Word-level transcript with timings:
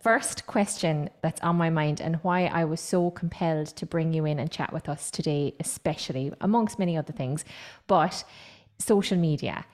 first 0.00 0.46
question 0.46 1.10
that's 1.22 1.40
on 1.42 1.56
my 1.56 1.70
mind 1.70 2.00
and 2.00 2.16
why 2.16 2.46
I 2.46 2.64
was 2.64 2.80
so 2.80 3.10
compelled 3.10 3.68
to 3.68 3.86
bring 3.86 4.12
you 4.12 4.24
in 4.24 4.38
and 4.38 4.50
chat 4.50 4.72
with 4.72 4.88
us 4.88 5.10
today, 5.10 5.54
especially 5.60 6.32
amongst 6.40 6.78
many 6.78 6.96
other 6.96 7.12
things, 7.12 7.44
but 7.86 8.24
social 8.78 9.18
media. 9.18 9.64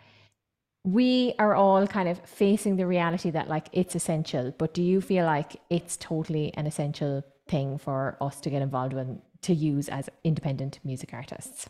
We 0.84 1.34
are 1.38 1.54
all 1.54 1.86
kind 1.86 2.08
of 2.08 2.18
facing 2.20 2.76
the 2.76 2.86
reality 2.86 3.30
that 3.30 3.48
like 3.48 3.68
it's 3.72 3.94
essential, 3.94 4.54
but 4.56 4.74
do 4.74 4.82
you 4.82 5.00
feel 5.00 5.24
like 5.24 5.56
it's 5.70 5.96
totally 5.96 6.52
an 6.54 6.66
essential 6.66 7.24
thing 7.48 7.78
for 7.78 8.16
us 8.20 8.40
to 8.40 8.50
get 8.50 8.62
involved 8.62 8.94
in 8.94 9.22
to 9.42 9.54
use 9.54 9.88
as 9.88 10.08
independent 10.24 10.80
music 10.84 11.10
artists? 11.12 11.68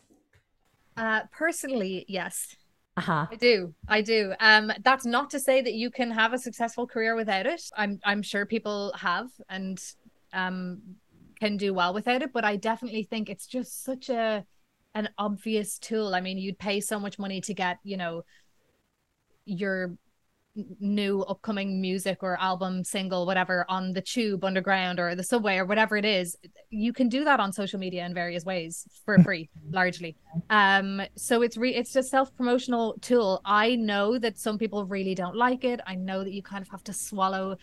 Uh, 0.97 1.21
personally, 1.31 2.05
yes. 2.09 2.57
Uh-huh. 2.97 3.27
I 3.31 3.37
do. 3.37 3.75
I 3.89 4.01
do. 4.01 4.33
Um, 4.41 4.73
that's 4.83 5.05
not 5.05 5.31
to 5.31 5.41
say 5.41 5.61
that 5.61 5.75
you 5.75 5.91
can 5.91 6.11
have 6.11 6.33
a 6.33 6.39
successful 6.39 6.87
career 6.87 7.15
without 7.15 7.47
it. 7.47 7.63
I'm 7.77 8.01
I'm 8.05 8.23
sure 8.23 8.47
people 8.47 8.93
have 8.99 9.29
and 9.51 9.79
um 10.33 10.81
can 11.39 11.59
do 11.59 11.75
well 11.75 11.93
without 11.93 12.23
it, 12.23 12.33
but 12.33 12.45
I 12.45 12.57
definitely 12.57 13.03
think 13.03 13.29
it's 13.29 13.47
just 13.47 13.85
such 13.85 14.09
a 14.09 14.45
an 14.95 15.11
obvious 15.19 15.79
tool. 15.79 16.15
I 16.15 16.23
mean, 16.23 16.39
you'd 16.39 16.59
pay 16.59 16.81
so 16.81 16.99
much 16.99 17.19
money 17.19 17.43
to 17.43 17.53
get, 17.53 17.79
you 17.83 17.99
know, 17.99 18.23
your 19.45 19.97
new 20.81 21.23
upcoming 21.23 21.81
music 21.81 22.23
or 22.23 22.41
album 22.41 22.83
single 22.83 23.27
whatever 23.27 23.65
on 23.69 23.93
the 23.93 24.01
tube 24.01 24.45
underground 24.45 24.99
or 24.99 25.15
the 25.15 25.23
subway 25.23 25.57
or 25.57 25.67
whatever 25.67 25.97
it 25.97 26.05
is 26.05 26.37
you 26.71 26.93
can 26.93 27.09
do 27.09 27.25
that 27.25 27.41
on 27.41 27.53
social 27.53 27.79
media 27.79 28.05
in 28.05 28.15
various 28.15 28.45
ways 28.45 28.87
for 29.05 29.19
free 29.19 29.49
largely. 29.71 30.17
Um 30.51 31.03
so 31.17 31.43
it's 31.43 31.57
re 31.57 31.75
it's 31.75 31.93
just 31.93 32.11
self-promotional 32.11 32.97
tool. 33.01 33.41
I 33.45 33.77
know 33.77 34.19
that 34.19 34.39
some 34.39 34.59
people 34.59 34.85
really 34.85 35.15
don't 35.15 35.37
like 35.37 35.65
it. 35.65 35.81
I 35.87 35.95
know 35.95 36.25
that 36.25 36.33
you 36.33 36.43
kind 36.43 36.63
of 36.63 36.69
have 36.69 36.85
to 36.85 36.93
swallow 36.93 37.57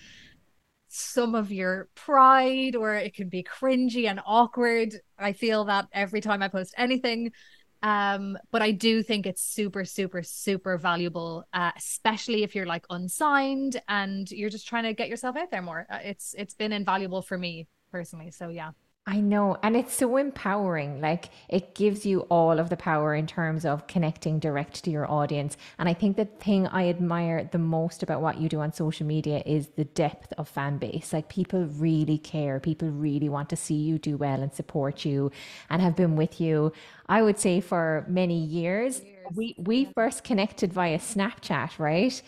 some 0.88 1.34
of 1.34 1.52
your 1.52 1.90
pride 1.96 2.76
or 2.76 2.94
it 2.94 3.16
can 3.16 3.28
be 3.28 3.44
cringy 3.44 4.08
and 4.08 4.20
awkward. 4.26 4.94
I 5.18 5.34
feel 5.34 5.66
that 5.66 5.88
every 5.92 6.22
time 6.22 6.44
i 6.44 6.48
post 6.48 6.74
anything 6.78 7.32
um, 7.84 8.38
but 8.50 8.62
I 8.62 8.72
do 8.72 9.04
think 9.04 9.26
it's 9.26 9.44
super, 9.44 9.84
super, 9.84 10.24
super 10.24 10.78
valuable, 10.78 11.46
uh, 11.54 11.72
especially 11.76 12.44
if 12.44 12.56
you're 12.56 12.66
like 12.66 12.86
unsigned 12.90 13.82
and 13.90 14.32
you're 14.32 14.50
just 14.50 14.68
trying 14.68 14.84
to 14.86 14.94
get 14.94 15.10
yourself 15.10 15.36
out 15.36 15.52
there 15.52 15.62
more. 15.62 15.86
Uh, 15.92 16.00
it's 16.02 16.34
it's 16.38 16.54
been 16.54 16.72
invaluable 16.72 17.22
for 17.22 17.38
me 17.38 17.68
personally. 17.92 18.32
So 18.32 18.48
yeah. 18.48 18.72
I 19.06 19.20
know. 19.20 19.58
And 19.62 19.76
it's 19.76 19.94
so 19.94 20.16
empowering. 20.16 21.02
Like 21.02 21.30
it 21.50 21.76
gives 21.76 22.06
you 22.06 22.22
all 22.30 22.58
of 22.58 22.70
the 22.70 22.78
power 22.78 23.14
in 23.14 23.28
terms 23.28 23.66
of 23.66 23.86
connecting 23.86 24.40
direct 24.40 24.82
to 24.86 24.92
your 24.92 25.12
audience. 25.12 25.58
And 25.78 25.90
I 25.90 25.94
think 25.94 26.16
the 26.16 26.24
thing 26.24 26.68
I 26.68 26.88
admire 26.88 27.50
the 27.52 27.58
most 27.58 28.02
about 28.02 28.22
what 28.22 28.40
you 28.40 28.48
do 28.48 28.62
on 28.62 28.72
social 28.72 29.06
media 29.06 29.44
is 29.46 29.68
the 29.76 29.84
depth 29.84 30.32
of 30.38 30.48
fan 30.48 30.78
base. 30.78 31.12
Like 31.12 31.28
people 31.28 31.66
really 31.66 32.18
care. 32.18 32.62
People 32.62 32.92
really 32.92 33.28
want 33.28 33.50
to 33.50 33.58
see 33.58 33.76
you 33.76 34.00
do 34.00 34.16
well 34.16 34.42
and 34.42 34.54
support 34.54 35.04
you 35.04 35.32
and 35.70 35.82
have 35.82 35.98
been 35.98 36.16
with 36.16 36.40
you. 36.40 36.72
I 37.10 37.24
would 37.24 37.38
say 37.38 37.60
for 37.60 38.06
many 38.08 38.38
years. 38.40 39.02
years. 39.02 39.28
We 39.36 39.56
we 39.58 39.86
first 39.94 40.24
connected 40.24 40.72
via 40.72 40.98
Snapchat, 41.00 41.78
right? 41.78 42.22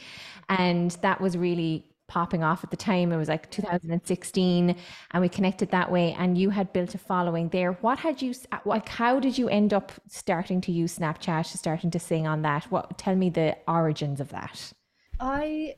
And 0.49 0.91
that 1.01 1.21
was 1.21 1.37
really 1.37 1.85
popping 2.07 2.43
off 2.43 2.63
at 2.63 2.71
the 2.71 2.77
time. 2.77 3.11
It 3.11 3.17
was 3.17 3.29
like 3.29 3.49
2016, 3.51 4.75
and 5.11 5.21
we 5.21 5.29
connected 5.29 5.71
that 5.71 5.91
way. 5.91 6.15
And 6.17 6.37
you 6.37 6.49
had 6.49 6.71
built 6.73 6.95
a 6.95 6.97
following 6.97 7.49
there. 7.49 7.73
What 7.73 7.99
had 7.99 8.21
you 8.21 8.33
like? 8.65 8.87
How 8.89 9.19
did 9.19 9.37
you 9.37 9.49
end 9.49 9.73
up 9.73 9.91
starting 10.07 10.61
to 10.61 10.71
use 10.71 10.97
Snapchat, 10.97 11.45
starting 11.45 11.91
to 11.91 11.99
sing 11.99 12.27
on 12.27 12.41
that? 12.43 12.65
What? 12.65 12.97
Tell 12.97 13.15
me 13.15 13.29
the 13.29 13.57
origins 13.67 14.19
of 14.19 14.29
that. 14.29 14.73
I 15.19 15.75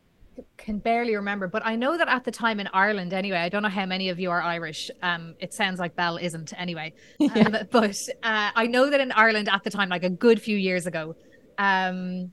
can 0.58 0.80
barely 0.80 1.16
remember, 1.16 1.48
but 1.48 1.66
I 1.66 1.76
know 1.76 1.98
that 1.98 2.08
at 2.08 2.24
the 2.24 2.32
time 2.32 2.60
in 2.60 2.68
Ireland, 2.74 3.14
anyway, 3.14 3.38
I 3.38 3.50
don't 3.50 3.64
know 3.64 3.70
how 3.70 3.86
many 3.86 4.10
of 4.10 4.20
you 4.20 4.30
are 4.32 4.42
Irish. 4.42 4.92
Um, 5.02 5.36
it 5.40 5.54
sounds 5.54 5.80
like 5.80 5.96
Bell 5.96 6.18
isn't 6.18 6.54
anyway. 6.58 6.94
Yeah. 7.20 7.48
Um, 7.48 7.58
but 7.72 7.98
uh, 8.24 8.52
I 8.56 8.68
know 8.68 8.90
that 8.90 9.00
in 9.00 9.12
Ireland 9.12 9.50
at 9.50 9.64
the 9.64 9.70
time, 9.70 9.90
like 9.90 10.04
a 10.04 10.10
good 10.10 10.42
few 10.42 10.58
years 10.58 10.86
ago, 10.86 11.16
um, 11.58 12.32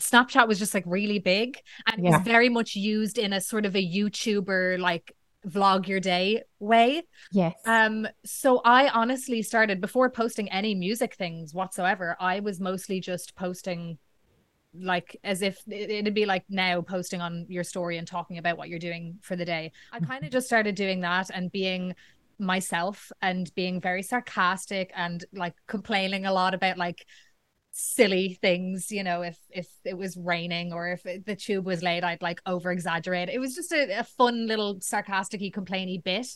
Snapchat 0.00 0.48
was 0.48 0.58
just 0.58 0.74
like 0.74 0.84
really 0.86 1.18
big 1.18 1.58
and 1.86 2.04
yeah. 2.04 2.10
was 2.10 2.22
very 2.22 2.48
much 2.48 2.74
used 2.74 3.18
in 3.18 3.32
a 3.32 3.40
sort 3.40 3.66
of 3.66 3.76
a 3.76 3.84
YouTuber 3.84 4.78
like 4.78 5.14
vlog 5.46 5.86
your 5.86 6.00
day 6.00 6.42
way. 6.58 7.02
Yes. 7.32 7.54
Um 7.64 8.06
so 8.24 8.60
I 8.64 8.88
honestly 8.88 9.42
started 9.42 9.80
before 9.80 10.10
posting 10.10 10.50
any 10.50 10.74
music 10.74 11.14
things 11.14 11.54
whatsoever, 11.54 12.16
I 12.20 12.40
was 12.40 12.60
mostly 12.60 13.00
just 13.00 13.34
posting 13.34 13.98
like 14.74 15.18
as 15.24 15.42
if 15.42 15.60
it'd 15.68 16.14
be 16.14 16.26
like 16.26 16.44
now 16.48 16.80
posting 16.80 17.20
on 17.20 17.46
your 17.48 17.64
story 17.64 17.98
and 17.98 18.06
talking 18.06 18.38
about 18.38 18.56
what 18.56 18.68
you're 18.68 18.78
doing 18.78 19.18
for 19.22 19.34
the 19.34 19.44
day. 19.44 19.72
I 19.92 19.98
mm-hmm. 19.98 20.06
kind 20.06 20.24
of 20.24 20.30
just 20.30 20.46
started 20.46 20.74
doing 20.74 21.00
that 21.00 21.30
and 21.32 21.50
being 21.50 21.94
myself 22.38 23.12
and 23.20 23.52
being 23.54 23.80
very 23.80 24.02
sarcastic 24.02 24.90
and 24.96 25.24
like 25.32 25.54
complaining 25.66 26.26
a 26.26 26.32
lot 26.32 26.54
about 26.54 26.78
like 26.78 27.06
silly 27.72 28.36
things 28.40 28.90
you 28.90 29.04
know 29.04 29.22
if 29.22 29.38
if 29.50 29.68
it 29.84 29.96
was 29.96 30.16
raining 30.16 30.72
or 30.72 30.88
if 30.88 31.02
the 31.24 31.36
tube 31.36 31.64
was 31.64 31.82
late 31.82 32.02
i'd 32.02 32.20
like 32.20 32.40
over 32.44 32.72
exaggerate 32.72 33.28
it 33.28 33.38
was 33.38 33.54
just 33.54 33.72
a, 33.72 34.00
a 34.00 34.04
fun 34.04 34.46
little 34.46 34.78
sarcastic 34.80 35.40
y 35.40 35.50
complainy 35.54 36.02
bit. 36.02 36.26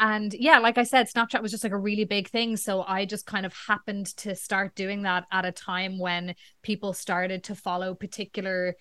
And 0.00 0.32
yeah 0.32 0.58
like 0.58 0.78
i 0.78 0.84
said 0.84 1.08
snapchat 1.08 1.42
was 1.42 1.50
just 1.50 1.64
like 1.64 1.72
a 1.72 1.78
really 1.78 2.04
big 2.04 2.28
thing. 2.28 2.56
So 2.56 2.82
i 2.82 3.04
just 3.04 3.26
kind 3.26 3.44
of 3.44 3.52
happened 3.52 4.06
to 4.18 4.34
start 4.34 4.74
doing 4.74 5.02
that 5.02 5.24
at 5.30 5.44
a 5.44 5.52
time 5.52 5.98
when 5.98 6.34
people 6.62 6.92
started 6.92 7.44
to 7.44 7.54
follow 7.54 7.94
particular 7.94 8.74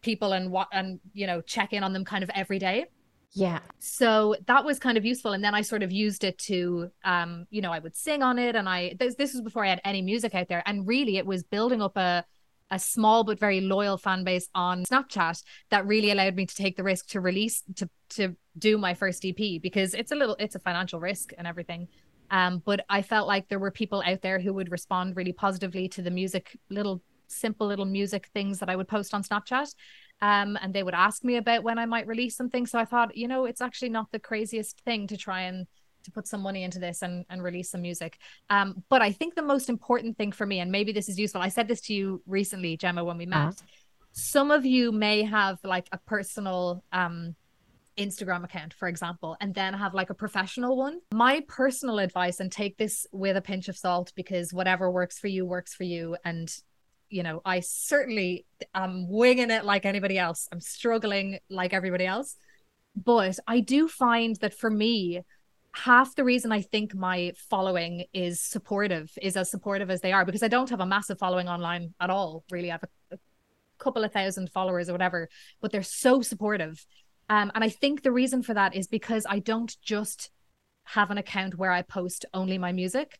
people 0.00 0.32
and 0.32 0.50
what 0.50 0.68
and 0.72 1.00
you 1.12 1.26
know 1.26 1.40
check 1.40 1.72
in 1.72 1.84
on 1.84 1.92
them 1.92 2.04
kind 2.04 2.24
of 2.24 2.30
every 2.34 2.58
day 2.58 2.86
yeah. 3.34 3.60
So 3.78 4.36
that 4.46 4.64
was 4.64 4.78
kind 4.78 4.98
of 4.98 5.04
useful. 5.04 5.32
And 5.32 5.42
then 5.42 5.54
I 5.54 5.62
sort 5.62 5.82
of 5.82 5.90
used 5.90 6.22
it 6.22 6.36
to, 6.38 6.90
um, 7.04 7.46
you 7.50 7.62
know, 7.62 7.72
I 7.72 7.78
would 7.78 7.96
sing 7.96 8.22
on 8.22 8.38
it. 8.38 8.54
And 8.54 8.68
I, 8.68 8.94
this, 8.98 9.14
this 9.14 9.32
was 9.32 9.40
before 9.40 9.64
I 9.64 9.70
had 9.70 9.80
any 9.84 10.02
music 10.02 10.34
out 10.34 10.48
there. 10.48 10.62
And 10.66 10.86
really 10.86 11.16
it 11.16 11.24
was 11.24 11.42
building 11.42 11.80
up 11.80 11.96
a, 11.96 12.24
a 12.70 12.78
small 12.78 13.24
but 13.24 13.38
very 13.38 13.62
loyal 13.62 13.96
fan 13.96 14.24
base 14.24 14.48
on 14.54 14.84
Snapchat 14.84 15.42
that 15.70 15.86
really 15.86 16.10
allowed 16.10 16.34
me 16.34 16.44
to 16.44 16.54
take 16.54 16.76
the 16.76 16.82
risk 16.82 17.08
to 17.08 17.20
release, 17.20 17.62
to, 17.76 17.88
to 18.10 18.36
do 18.58 18.76
my 18.76 18.92
first 18.92 19.24
EP 19.24 19.62
because 19.62 19.94
it's 19.94 20.12
a 20.12 20.16
little, 20.16 20.36
it's 20.38 20.54
a 20.54 20.58
financial 20.58 21.00
risk 21.00 21.32
and 21.38 21.46
everything. 21.46 21.88
Um, 22.30 22.62
but 22.64 22.84
I 22.88 23.00
felt 23.00 23.28
like 23.28 23.48
there 23.48 23.58
were 23.58 23.70
people 23.70 24.02
out 24.06 24.20
there 24.20 24.40
who 24.40 24.52
would 24.54 24.70
respond 24.70 25.16
really 25.16 25.32
positively 25.32 25.88
to 25.90 26.02
the 26.02 26.10
music, 26.10 26.58
little 26.68 27.02
simple 27.28 27.66
little 27.66 27.84
music 27.84 28.28
things 28.34 28.58
that 28.58 28.68
I 28.68 28.76
would 28.76 28.88
post 28.88 29.14
on 29.14 29.22
Snapchat. 29.22 29.74
Um, 30.22 30.56
and 30.62 30.72
they 30.72 30.82
would 30.82 30.94
ask 30.94 31.24
me 31.24 31.36
about 31.36 31.64
when 31.64 31.78
I 31.78 31.84
might 31.84 32.06
release 32.06 32.36
something. 32.36 32.64
So 32.66 32.78
I 32.78 32.84
thought, 32.86 33.16
you 33.16 33.28
know, 33.28 33.44
it's 33.44 33.60
actually 33.60 33.90
not 33.90 34.10
the 34.12 34.20
craziest 34.20 34.80
thing 34.80 35.08
to 35.08 35.16
try 35.16 35.42
and 35.42 35.66
to 36.04 36.10
put 36.10 36.26
some 36.26 36.40
money 36.40 36.62
into 36.62 36.78
this 36.78 37.02
and, 37.02 37.24
and 37.28 37.42
release 37.42 37.70
some 37.70 37.82
music. 37.82 38.18
Um, 38.48 38.82
but 38.88 39.02
I 39.02 39.12
think 39.12 39.34
the 39.34 39.42
most 39.42 39.68
important 39.68 40.16
thing 40.16 40.32
for 40.32 40.46
me, 40.46 40.60
and 40.60 40.72
maybe 40.72 40.92
this 40.92 41.08
is 41.08 41.18
useful, 41.18 41.42
I 41.42 41.48
said 41.48 41.68
this 41.68 41.80
to 41.82 41.94
you 41.94 42.22
recently, 42.26 42.76
Gemma, 42.76 43.04
when 43.04 43.18
we 43.18 43.26
met. 43.26 43.38
Uh-huh. 43.38 43.52
Some 44.12 44.50
of 44.50 44.64
you 44.64 44.92
may 44.92 45.22
have 45.24 45.58
like 45.64 45.88
a 45.92 45.98
personal 45.98 46.82
um 46.92 47.34
Instagram 47.98 48.42
account, 48.44 48.74
for 48.74 48.88
example, 48.88 49.36
and 49.40 49.54
then 49.54 49.74
have 49.74 49.92
like 49.92 50.10
a 50.10 50.14
professional 50.14 50.76
one. 50.76 51.00
My 51.12 51.44
personal 51.46 51.98
advice, 51.98 52.40
and 52.40 52.50
take 52.50 52.78
this 52.78 53.06
with 53.12 53.36
a 53.36 53.42
pinch 53.42 53.68
of 53.68 53.76
salt 53.76 54.12
because 54.16 54.52
whatever 54.52 54.90
works 54.90 55.18
for 55.18 55.28
you 55.28 55.44
works 55.44 55.74
for 55.74 55.84
you. 55.84 56.16
And 56.24 56.54
you 57.12 57.22
know, 57.22 57.42
I 57.44 57.60
certainly 57.60 58.46
am 58.74 59.06
winging 59.08 59.50
it 59.50 59.64
like 59.64 59.84
anybody 59.84 60.18
else. 60.18 60.48
I'm 60.50 60.60
struggling 60.60 61.38
like 61.50 61.74
everybody 61.74 62.06
else. 62.06 62.36
But 62.96 63.38
I 63.46 63.60
do 63.60 63.86
find 63.86 64.36
that 64.36 64.54
for 64.54 64.70
me, 64.70 65.20
half 65.72 66.14
the 66.14 66.24
reason 66.24 66.52
I 66.52 66.62
think 66.62 66.94
my 66.94 67.32
following 67.50 68.04
is 68.12 68.40
supportive, 68.40 69.10
is 69.20 69.36
as 69.36 69.50
supportive 69.50 69.90
as 69.90 70.00
they 70.00 70.12
are, 70.12 70.24
because 70.24 70.42
I 70.42 70.48
don't 70.48 70.70
have 70.70 70.80
a 70.80 70.86
massive 70.86 71.18
following 71.18 71.48
online 71.48 71.94
at 72.00 72.10
all, 72.10 72.44
really. 72.50 72.70
I 72.70 72.74
have 72.74 72.84
a, 72.84 73.14
a 73.14 73.18
couple 73.78 74.04
of 74.04 74.12
thousand 74.12 74.50
followers 74.50 74.88
or 74.88 74.92
whatever, 74.92 75.28
but 75.60 75.70
they're 75.70 75.82
so 75.82 76.22
supportive. 76.22 76.84
Um, 77.28 77.52
and 77.54 77.62
I 77.62 77.68
think 77.68 78.02
the 78.02 78.12
reason 78.12 78.42
for 78.42 78.54
that 78.54 78.74
is 78.74 78.86
because 78.86 79.26
I 79.28 79.38
don't 79.38 79.74
just 79.82 80.30
have 80.84 81.10
an 81.10 81.18
account 81.18 81.56
where 81.56 81.70
I 81.70 81.82
post 81.82 82.24
only 82.34 82.58
my 82.58 82.72
music 82.72 83.18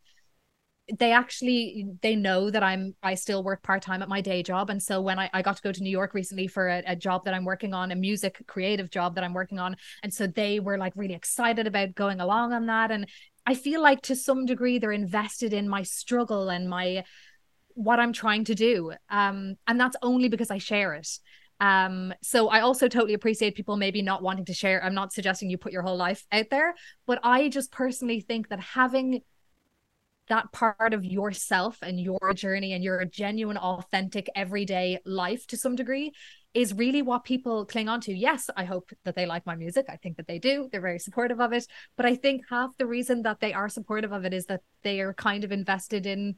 they 0.98 1.12
actually 1.12 1.86
they 2.02 2.16
know 2.16 2.50
that 2.50 2.62
i'm 2.62 2.94
i 3.02 3.14
still 3.14 3.44
work 3.44 3.62
part-time 3.62 4.02
at 4.02 4.08
my 4.08 4.20
day 4.20 4.42
job. 4.42 4.68
And 4.68 4.82
so 4.82 5.00
when 5.00 5.18
i, 5.18 5.30
I 5.32 5.42
got 5.42 5.56
to 5.56 5.62
go 5.62 5.72
to 5.72 5.82
new 5.82 5.90
york 5.90 6.12
recently 6.12 6.46
for 6.46 6.68
a, 6.68 6.82
a, 6.86 6.96
job 6.96 7.24
that 7.24 7.34
i'm 7.34 7.44
working 7.44 7.72
on 7.72 7.92
a 7.92 7.96
music 7.96 8.42
creative 8.46 8.90
job 8.90 9.14
that 9.14 9.24
i'm 9.24 9.32
working 9.32 9.58
on. 9.58 9.76
And 10.02 10.12
so 10.12 10.26
they 10.26 10.60
were 10.60 10.78
like 10.78 10.92
really 10.96 11.14
excited 11.14 11.66
about 11.66 11.94
going 11.94 12.20
along 12.20 12.52
on 12.52 12.66
that. 12.66 12.90
And 12.90 13.08
i 13.46 13.54
feel 13.54 13.80
like 13.80 14.02
to 14.02 14.16
some 14.16 14.44
degree 14.44 14.78
they're 14.78 14.92
invested 14.92 15.52
in 15.52 15.68
my 15.68 15.82
struggle 15.82 16.48
and 16.48 16.68
my 16.68 17.04
what 17.74 18.00
i'm 18.00 18.12
trying 18.12 18.44
to 18.44 18.54
do. 18.54 18.92
Um 19.08 19.54
and 19.66 19.80
that's 19.80 19.96
only 20.02 20.28
because 20.28 20.50
i 20.50 20.58
share 20.58 20.94
it. 20.94 21.08
Um, 21.60 22.12
so 22.22 22.48
I 22.48 22.62
also 22.62 22.88
totally 22.88 23.14
appreciate 23.14 23.54
people 23.54 23.76
maybe 23.76 24.02
not 24.02 24.20
wanting 24.20 24.46
to 24.46 24.52
share. 24.52 24.82
I'm 24.82 24.94
not 24.94 25.12
suggesting 25.12 25.48
you 25.48 25.56
put 25.56 25.72
your 25.72 25.82
whole 25.82 25.96
life 25.96 26.26
out 26.32 26.46
there, 26.50 26.74
but 27.06 27.20
I 27.22 27.48
just 27.50 27.70
personally 27.70 28.20
think 28.20 28.48
that 28.48 28.58
having 28.58 29.20
that 30.32 30.50
part 30.50 30.94
of 30.94 31.04
yourself 31.04 31.76
and 31.82 32.00
your 32.00 32.32
journey 32.34 32.72
and 32.72 32.82
your 32.82 33.04
genuine, 33.04 33.58
authentic, 33.58 34.30
everyday 34.34 34.98
life 35.04 35.46
to 35.46 35.58
some 35.58 35.76
degree 35.76 36.10
is 36.54 36.72
really 36.72 37.02
what 37.02 37.22
people 37.22 37.66
cling 37.66 37.86
on 37.86 38.00
to. 38.00 38.14
Yes, 38.14 38.48
I 38.56 38.64
hope 38.64 38.90
that 39.04 39.14
they 39.14 39.26
like 39.26 39.44
my 39.44 39.56
music. 39.56 39.84
I 39.90 39.96
think 39.96 40.16
that 40.16 40.26
they 40.26 40.38
do. 40.38 40.70
They're 40.72 40.80
very 40.80 40.98
supportive 40.98 41.38
of 41.38 41.52
it. 41.52 41.66
But 41.98 42.06
I 42.06 42.14
think 42.14 42.44
half 42.48 42.70
the 42.78 42.86
reason 42.86 43.22
that 43.24 43.40
they 43.40 43.52
are 43.52 43.68
supportive 43.68 44.10
of 44.10 44.24
it 44.24 44.32
is 44.32 44.46
that 44.46 44.62
they 44.82 45.02
are 45.02 45.12
kind 45.12 45.44
of 45.44 45.52
invested 45.52 46.06
in. 46.06 46.36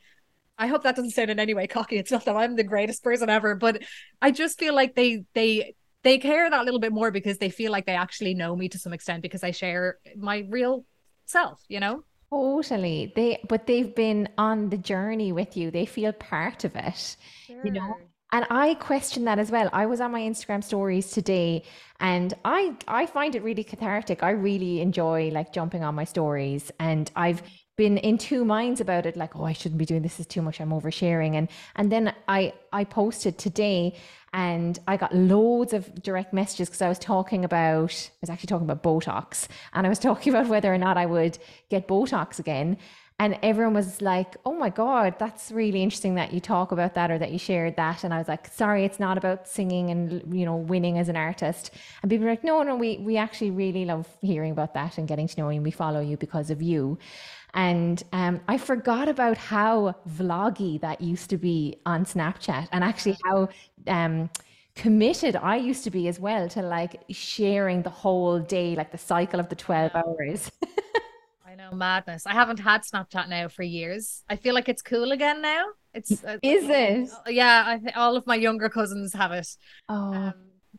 I 0.58 0.67
hope 0.67 0.82
that 0.82 0.96
doesn't 0.96 1.12
sound 1.12 1.31
in 1.31 1.38
any 1.38 1.55
way 1.55 1.69
cocky. 1.69 1.96
It's 1.96 2.11
not 2.11 2.25
that 2.25 2.37
I'm 2.37 2.56
the 2.56 2.64
greatest 2.64 3.05
person 3.05 3.31
ever, 3.31 3.55
but 3.55 3.81
I 4.20 4.32
just 4.32 4.58
feel 4.58 4.75
like 4.75 4.96
they 4.96 5.23
they 5.35 5.75
they 6.02 6.19
care 6.19 6.50
that 6.50 6.64
little 6.64 6.81
bit 6.81 6.93
more 6.93 7.12
because 7.12 7.38
they 7.38 7.50
feel 7.50 7.70
like 7.70 7.87
they 7.87 7.94
actually 7.94 8.35
know 8.35 8.56
me 8.56 8.69
to 8.70 8.79
some 8.79 8.93
extent 8.93 9.23
because 9.23 9.44
I 9.44 9.52
share 9.52 9.99
my 10.17 10.44
real 10.49 10.85
self, 11.26 11.62
you 11.69 11.79
know? 11.79 12.02
Totally. 12.34 13.12
They 13.14 13.40
but 13.48 13.66
they've 13.66 13.94
been 13.94 14.28
on 14.38 14.70
the 14.70 14.76
journey 14.76 15.32
with 15.32 15.56
you. 15.56 15.70
They 15.70 15.86
feel 15.86 16.12
part 16.12 16.64
of 16.64 16.75
it. 16.75 17.16
Sure. 17.46 17.60
You 17.64 17.70
know? 17.72 17.94
And 18.32 18.44
I 18.50 18.75
question 18.75 19.25
that 19.26 19.38
as 19.38 19.52
well. 19.52 19.70
I 19.72 19.86
was 19.86 20.00
on 20.00 20.10
my 20.10 20.20
Instagram 20.20 20.64
stories 20.64 21.10
today 21.10 21.62
and 22.00 22.34
I 22.44 22.76
I 22.88 23.06
find 23.06 23.36
it 23.36 23.44
really 23.44 23.62
cathartic. 23.62 24.22
I 24.25 24.31
really 24.31 24.81
enjoy 24.81 25.31
like 25.31 25.52
jumping 25.52 25.84
on 25.84 25.94
my 25.94 26.04
stories 26.04 26.72
and 26.81 27.10
I've 27.14 27.42
been 27.76 27.98
in 27.98 28.19
two 28.19 28.44
minds 28.44 28.81
about 28.81 29.04
it 29.06 29.16
like 29.16 29.34
oh 29.36 29.44
I 29.44 29.52
shouldn't 29.52 29.78
be 29.78 29.84
doing 29.84 30.02
this 30.02 30.20
is 30.20 30.26
too 30.26 30.42
much 30.42 30.60
I'm 30.60 30.70
oversharing 30.70 31.34
and 31.34 31.48
and 31.76 31.90
then 31.90 32.14
I 32.28 32.52
I 32.72 32.84
posted 32.84 33.38
today 33.38 33.96
and 34.34 34.81
I 34.88 34.96
got 34.96 35.14
loads 35.14 35.72
of 35.72 36.02
direct 36.02 36.32
messages 36.32 36.69
because 36.69 36.82
I 36.82 36.88
was 36.88 36.98
talking 36.98 37.44
about 37.44 38.10
I 38.10 38.20
was 38.20 38.31
actually 38.31 38.48
talking 38.48 38.69
about 38.69 38.82
Botox. 38.82 39.46
And 39.72 39.86
I 39.86 39.88
was 39.88 39.98
talking 40.08 40.34
about 40.34 40.48
whether 40.48 40.75
or 40.75 40.76
not 40.76 40.98
I 40.98 41.06
would 41.06 41.38
get 41.70 41.86
Botox 41.86 42.40
again. 42.40 42.76
And 43.20 43.38
everyone 43.44 43.75
was 43.75 44.02
like 44.02 44.36
oh 44.44 44.54
my 44.54 44.70
god 44.70 45.14
that's 45.20 45.52
really 45.52 45.84
interesting 45.84 46.16
that 46.16 46.32
you 46.32 46.40
talk 46.40 46.72
about 46.72 46.94
that 46.94 47.12
or 47.12 47.19
that 47.19 47.31
you 47.31 47.38
shared 47.38 47.76
that. 47.76 48.02
And 48.02 48.12
I 48.12 48.19
was 48.19 48.26
like 48.26 48.48
sorry 48.48 48.84
it's 48.84 48.98
not 48.98 49.16
about 49.16 49.46
singing 49.46 49.90
and 49.90 50.36
you 50.36 50.44
know 50.44 50.56
winning 50.56 50.98
as 50.98 51.08
an 51.08 51.16
artist. 51.16 51.70
And 52.02 52.10
people 52.10 52.25
were 52.25 52.32
like 52.32 52.42
no 52.42 52.60
no 52.64 52.75
we 52.75 52.98
we 52.98 53.16
actually 53.16 53.52
really 53.52 53.84
love 53.84 54.08
hearing 54.20 54.50
about 54.50 54.75
that 54.75 54.98
and 54.98 55.06
getting 55.06 55.28
to 55.28 55.40
know 55.40 55.48
you. 55.48 55.58
And 55.58 55.64
we 55.64 55.70
follow 55.70 56.00
you 56.00 56.16
because 56.16 56.50
of 56.50 56.60
you 56.60 56.98
and 57.54 58.02
um, 58.12 58.40
I 58.48 58.58
forgot 58.58 59.08
about 59.08 59.36
how 59.36 59.94
vloggy 60.08 60.80
that 60.80 61.00
used 61.00 61.30
to 61.30 61.36
be 61.38 61.76
on 61.86 62.04
Snapchat 62.04 62.68
and 62.72 62.82
actually 62.82 63.16
how 63.24 63.48
um, 63.86 64.28
committed 64.74 65.36
I 65.36 65.56
used 65.56 65.84
to 65.84 65.90
be 65.90 66.08
as 66.08 66.18
well 66.18 66.48
to 66.50 66.62
like 66.62 67.02
sharing 67.10 67.82
the 67.82 67.90
whole 67.90 68.40
day, 68.40 68.74
like 68.74 68.90
the 68.90 68.98
cycle 68.98 69.38
of 69.38 69.48
the 69.48 69.54
12 69.54 69.94
hours. 69.94 70.50
I 71.46 71.54
know, 71.54 71.70
madness. 71.70 72.26
I 72.26 72.32
haven't 72.32 72.58
had 72.58 72.82
Snapchat 72.82 73.28
now 73.28 73.46
for 73.46 73.62
years. 73.62 74.24
I 74.28 74.34
feel 74.34 74.54
like 74.54 74.68
it's 74.68 74.82
cool 74.82 75.12
again 75.12 75.40
now. 75.40 75.66
It's 75.92 76.24
uh, 76.24 76.38
Is 76.42 76.68
it? 76.68 77.08
Yeah, 77.28 77.62
I 77.64 77.78
think 77.78 77.96
all 77.96 78.16
of 78.16 78.26
my 78.26 78.34
younger 78.34 78.68
cousins 78.68 79.12
have 79.12 79.30
it. 79.30 79.46
Oh. 79.88 79.94
Um, 80.12 80.34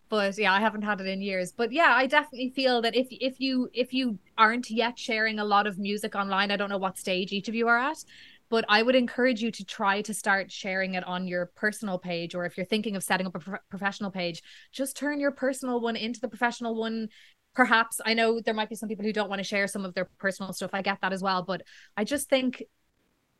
but 0.09 0.37
yeah 0.37 0.53
i 0.53 0.59
haven't 0.59 0.81
had 0.81 1.01
it 1.01 1.07
in 1.07 1.21
years. 1.21 1.51
But 1.51 1.71
yeah 1.71 1.93
i 1.95 2.05
definitely 2.05 2.49
feel 2.49 2.81
that 2.81 2.95
if 2.95 3.07
if 3.11 3.39
you 3.39 3.69
if 3.73 3.93
you 3.93 4.19
aren't 4.37 4.69
yet 4.69 4.97
sharing 4.99 5.39
a 5.39 5.45
lot 5.45 5.67
of 5.67 5.77
music 5.77 6.15
online 6.15 6.51
i 6.51 6.57
don't 6.57 6.69
know 6.69 6.77
what 6.77 6.97
stage 6.97 7.31
each 7.31 7.47
of 7.47 7.55
you 7.55 7.67
are 7.67 7.77
at 7.77 8.03
but 8.49 8.65
i 8.69 8.81
would 8.83 8.95
encourage 8.95 9.41
you 9.41 9.51
to 9.51 9.65
try 9.65 10.01
to 10.01 10.13
start 10.13 10.51
sharing 10.51 10.95
it 10.95 11.03
on 11.05 11.27
your 11.27 11.47
personal 11.55 11.97
page 11.97 12.35
or 12.35 12.45
if 12.45 12.57
you're 12.57 12.65
thinking 12.65 12.95
of 12.95 13.03
setting 13.03 13.27
up 13.27 13.35
a 13.35 13.39
pro- 13.39 13.59
professional 13.69 14.11
page 14.11 14.41
just 14.71 14.97
turn 14.97 15.19
your 15.19 15.31
personal 15.31 15.79
one 15.79 15.95
into 15.95 16.19
the 16.19 16.27
professional 16.27 16.75
one. 16.75 17.09
Perhaps 17.53 18.01
i 18.05 18.13
know 18.13 18.41
there 18.41 18.53
might 18.53 18.69
be 18.69 18.75
some 18.75 18.89
people 18.89 19.05
who 19.05 19.13
don't 19.13 19.29
want 19.29 19.39
to 19.39 19.43
share 19.43 19.67
some 19.67 19.85
of 19.85 19.93
their 19.93 20.09
personal 20.17 20.51
stuff. 20.53 20.71
I 20.73 20.81
get 20.81 20.99
that 21.01 21.13
as 21.13 21.21
well 21.21 21.41
but 21.43 21.61
i 21.95 22.03
just 22.03 22.29
think 22.29 22.63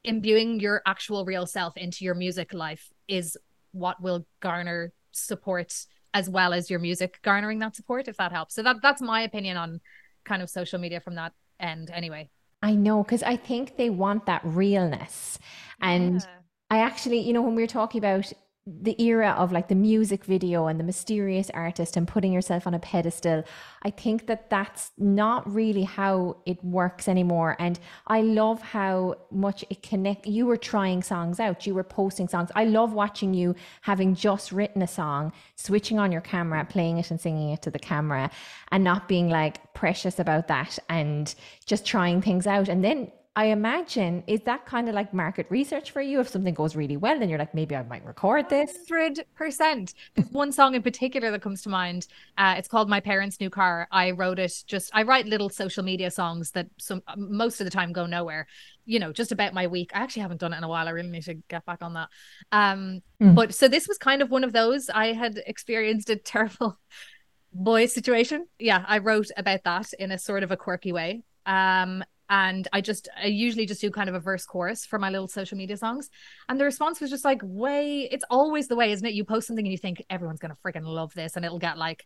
imbuing 0.06 0.60
your 0.60 0.82
actual 0.86 1.26
real 1.26 1.46
self 1.46 1.76
into 1.76 2.06
your 2.06 2.16
music 2.16 2.54
life 2.54 2.90
is 3.08 3.38
what 3.72 4.02
will 4.02 4.26
garner 4.40 4.94
support 5.12 5.74
as 6.16 6.30
well 6.30 6.54
as 6.54 6.70
your 6.70 6.80
music 6.80 7.20
garnering 7.24 7.60
that 7.60 7.76
support 7.76 8.08
if 8.08 8.16
that 8.18 8.32
helps. 8.32 8.56
So 8.56 8.64
that 8.64 8.78
that's 8.82 9.02
my 9.02 9.22
opinion 9.22 9.58
on 9.58 9.82
kind 10.24 10.42
of 10.42 10.50
social 10.50 10.80
media 10.80 11.02
from 11.02 11.16
that 11.16 11.34
end 11.60 11.92
anyway. 11.94 12.30
I 12.64 12.74
know 12.74 13.04
because 13.04 13.22
i 13.22 13.36
think 13.36 13.78
they 13.78 13.92
want 13.92 14.26
that 14.26 14.42
realness. 14.44 15.38
And 15.82 16.22
yeah. 16.22 16.28
i 16.72 16.80
actually 16.80 17.20
you 17.20 17.34
know 17.34 17.42
when 17.42 17.54
we 17.54 17.62
were 17.62 17.68
talking 17.68 18.00
about 18.00 18.32
the 18.68 19.00
era 19.00 19.36
of 19.38 19.52
like 19.52 19.68
the 19.68 19.76
music 19.76 20.26
video 20.26 20.66
and 20.66 20.80
the 20.80 20.84
mysterious 20.84 21.52
artist 21.52 21.96
and 21.96 22.08
putting 22.08 22.34
yourself 22.34 22.66
on 22.66 22.74
a 22.74 22.80
pedestal 22.80 23.44
i 23.84 23.92
think 23.92 24.26
that 24.26 24.50
that's 24.50 24.92
not 24.98 25.48
really 25.54 25.84
how 25.84 26.36
it 26.48 26.64
works 26.64 27.08
anymore. 27.08 27.56
And 27.60 27.80
i 28.08 28.22
love 28.22 28.62
how 28.62 29.16
much 29.32 29.64
it 29.70 29.84
connect 29.84 30.26
you 30.26 30.46
were 30.46 30.58
trying 30.58 31.04
songs 31.04 31.40
out 31.40 31.68
you 31.68 31.76
were 31.76 31.84
posting 31.84 32.28
songs. 32.28 32.50
I 32.56 32.66
love 32.66 32.94
watching 32.94 33.34
you 33.34 33.56
having 33.82 34.16
just 34.16 34.52
written 34.52 34.82
a 34.82 34.88
song 34.88 35.32
switching 35.56 36.00
on 36.00 36.12
your 36.12 36.22
camera 36.22 36.66
playing 36.66 36.98
it 36.98 37.12
and 37.12 37.22
singing 37.22 37.50
it 37.50 37.62
to 37.64 37.72
the 37.72 37.80
camera 37.80 38.32
and 38.72 38.84
not 38.84 39.08
being 39.08 39.30
like 39.30 39.74
precious 39.74 40.20
about 40.20 40.48
that 40.48 40.80
and 40.90 41.36
just 41.66 41.86
trying 41.86 42.22
things 42.22 42.48
out. 42.48 42.68
And 42.68 42.84
then 42.84 43.12
I 43.38 43.46
imagine 43.46 44.24
is 44.28 44.40
that 44.42 44.66
kind 44.66 44.88
of 44.88 44.96
like 44.96 45.14
market 45.14 45.46
research 45.50 45.92
for 45.92 46.02
you? 46.02 46.22
If 46.22 46.30
something 46.30 46.54
goes 46.54 46.74
really 46.74 46.96
well, 46.96 47.20
then 47.20 47.28
you're 47.28 47.38
like, 47.38 47.54
maybe 47.54 47.76
I 47.76 47.84
might 47.84 48.06
record 48.06 48.48
this. 48.48 48.78
Hundred 48.88 49.26
percent. 49.36 49.94
There's 50.14 50.30
one 50.32 50.54
song 50.54 50.74
in 50.74 50.82
particular 50.82 51.32
that 51.32 51.42
comes 51.42 51.62
to 51.64 51.70
mind. 51.70 52.08
Uh, 52.38 52.56
it's 52.58 52.70
called 52.70 52.90
"My 52.90 53.02
Parents' 53.02 53.40
New 53.42 53.50
Car." 53.50 53.90
I 53.92 54.12
wrote 54.12 54.40
it 54.40 54.64
just. 54.68 54.90
I 54.94 55.04
write 55.04 55.26
little 55.26 55.50
social 55.50 55.84
media 55.84 56.12
songs 56.12 56.52
that 56.52 56.68
some 56.78 57.04
most 57.18 57.60
of 57.60 57.66
the 57.66 57.72
time 57.72 57.92
go 57.92 58.06
nowhere. 58.06 58.48
You 58.86 59.00
know, 59.00 59.12
just 59.12 59.34
about 59.34 59.54
my 59.54 59.68
week. 59.68 59.92
I 59.94 60.00
actually 60.00 60.22
haven't 60.22 60.40
done 60.40 60.54
it 60.54 60.58
in 60.58 60.64
a 60.64 60.70
while. 60.70 60.88
I 60.88 60.92
really 60.92 61.10
need 61.10 61.24
to 61.24 61.34
get 61.34 61.66
back 61.66 61.82
on 61.82 61.94
that. 61.96 62.08
Um, 62.54 63.02
mm. 63.22 63.36
but 63.36 63.54
so 63.54 63.68
this 63.68 63.86
was 63.86 63.98
kind 63.98 64.22
of 64.22 64.32
one 64.32 64.46
of 64.46 64.54
those. 64.54 64.90
I 64.90 65.12
had 65.12 65.42
experienced 65.46 66.10
a 66.10 66.16
terrible 66.16 66.80
boy 67.54 67.88
situation. 67.88 68.48
Yeah, 68.60 68.86
I 68.88 69.00
wrote 69.00 69.28
about 69.36 69.66
that 69.66 69.92
in 70.00 70.12
a 70.12 70.18
sort 70.18 70.44
of 70.44 70.52
a 70.52 70.58
quirky 70.58 70.94
way. 70.94 71.24
Um, 71.46 72.04
and 72.30 72.68
I 72.74 72.82
just 72.82 73.08
I 73.22 73.28
usually 73.28 73.66
just 73.66 73.82
do 73.82 73.92
kind 73.92 74.10
of 74.10 74.16
a 74.16 74.20
verse 74.20 74.46
chorus 74.46 74.86
for 74.86 75.00
my 75.00 75.10
little 75.10 75.28
social 75.28 75.58
media 75.58 75.78
songs. 75.78 76.10
And 76.50 76.60
the 76.60 76.66
response 76.66 77.02
was 77.02 77.10
just 77.10 77.26
like, 77.26 77.42
way, 77.44 78.08
it's 78.12 78.26
always 78.30 78.68
the 78.68 78.76
way, 78.76 78.92
isn't 78.92 79.06
it? 79.06 79.14
You 79.14 79.26
post 79.26 79.48
something 79.48 79.66
and 79.66 79.72
you 79.72 79.78
think 79.78 80.04
everyone's 80.10 80.40
gonna 80.40 80.58
freaking 80.66 80.86
love 80.86 81.14
this, 81.14 81.36
and 81.36 81.46
it'll 81.46 81.60
get 81.60 81.78
like 81.78 82.06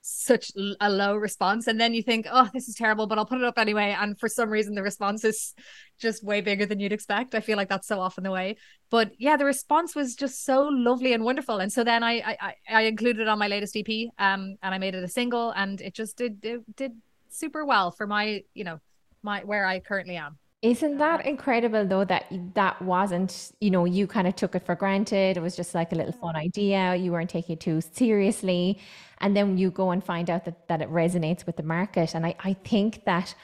such 0.00 0.52
a 0.80 0.88
low 0.88 1.16
response. 1.16 1.66
And 1.66 1.80
then 1.80 1.92
you 1.92 2.02
think, 2.02 2.26
oh, 2.30 2.48
this 2.54 2.68
is 2.68 2.74
terrible, 2.74 3.06
but 3.06 3.18
I'll 3.18 3.26
put 3.26 3.38
it 3.38 3.44
up 3.44 3.58
anyway. 3.58 3.94
And 3.98 4.18
for 4.18 4.28
some 4.28 4.48
reason 4.48 4.74
the 4.74 4.82
response 4.82 5.24
is 5.24 5.54
just 5.98 6.24
way 6.24 6.40
bigger 6.40 6.66
than 6.66 6.80
you'd 6.80 6.92
expect. 6.92 7.34
I 7.34 7.40
feel 7.40 7.56
like 7.56 7.68
that's 7.68 7.88
so 7.88 8.00
often 8.00 8.24
the 8.24 8.30
way. 8.30 8.56
But 8.90 9.12
yeah, 9.18 9.36
the 9.36 9.44
response 9.44 9.94
was 9.94 10.14
just 10.14 10.44
so 10.44 10.68
lovely 10.70 11.12
and 11.12 11.24
wonderful. 11.24 11.58
And 11.58 11.72
so 11.72 11.84
then 11.84 12.02
I 12.02 12.36
I, 12.40 12.54
I 12.68 12.82
included 12.82 13.22
it 13.22 13.28
on 13.28 13.38
my 13.38 13.48
latest 13.48 13.76
EP, 13.76 14.08
um, 14.18 14.56
and 14.62 14.74
I 14.74 14.78
made 14.78 14.94
it 14.94 15.04
a 15.04 15.08
single, 15.08 15.50
and 15.50 15.80
it 15.80 15.94
just 15.94 16.16
did 16.16 16.44
it 16.44 16.76
did 16.76 16.92
super 17.30 17.64
well 17.64 17.90
for 17.90 18.06
my, 18.06 18.42
you 18.54 18.64
know, 18.64 18.80
my 19.22 19.40
where 19.44 19.66
I 19.66 19.80
currently 19.80 20.16
am. 20.16 20.38
Isn't 20.60 20.98
that 20.98 21.24
incredible 21.24 21.86
though 21.86 22.04
that 22.04 22.26
that 22.54 22.82
wasn't, 22.82 23.52
you 23.60 23.70
know, 23.70 23.84
you 23.84 24.08
kind 24.08 24.26
of 24.26 24.34
took 24.34 24.56
it 24.56 24.66
for 24.66 24.74
granted. 24.74 25.36
It 25.36 25.40
was 25.40 25.54
just 25.54 25.72
like 25.72 25.92
a 25.92 25.94
little 25.94 26.12
fun 26.12 26.34
mm. 26.34 26.38
idea. 26.38 26.96
You 26.96 27.12
weren't 27.12 27.30
taking 27.30 27.52
it 27.52 27.60
too 27.60 27.80
seriously. 27.80 28.80
And 29.18 29.36
then 29.36 29.56
you 29.56 29.70
go 29.70 29.92
and 29.92 30.02
find 30.02 30.28
out 30.28 30.44
that, 30.46 30.66
that 30.66 30.82
it 30.82 30.90
resonates 30.90 31.46
with 31.46 31.56
the 31.56 31.62
market. 31.62 32.14
And 32.14 32.26
I, 32.26 32.34
I 32.40 32.54
think 32.54 33.04
that 33.04 33.36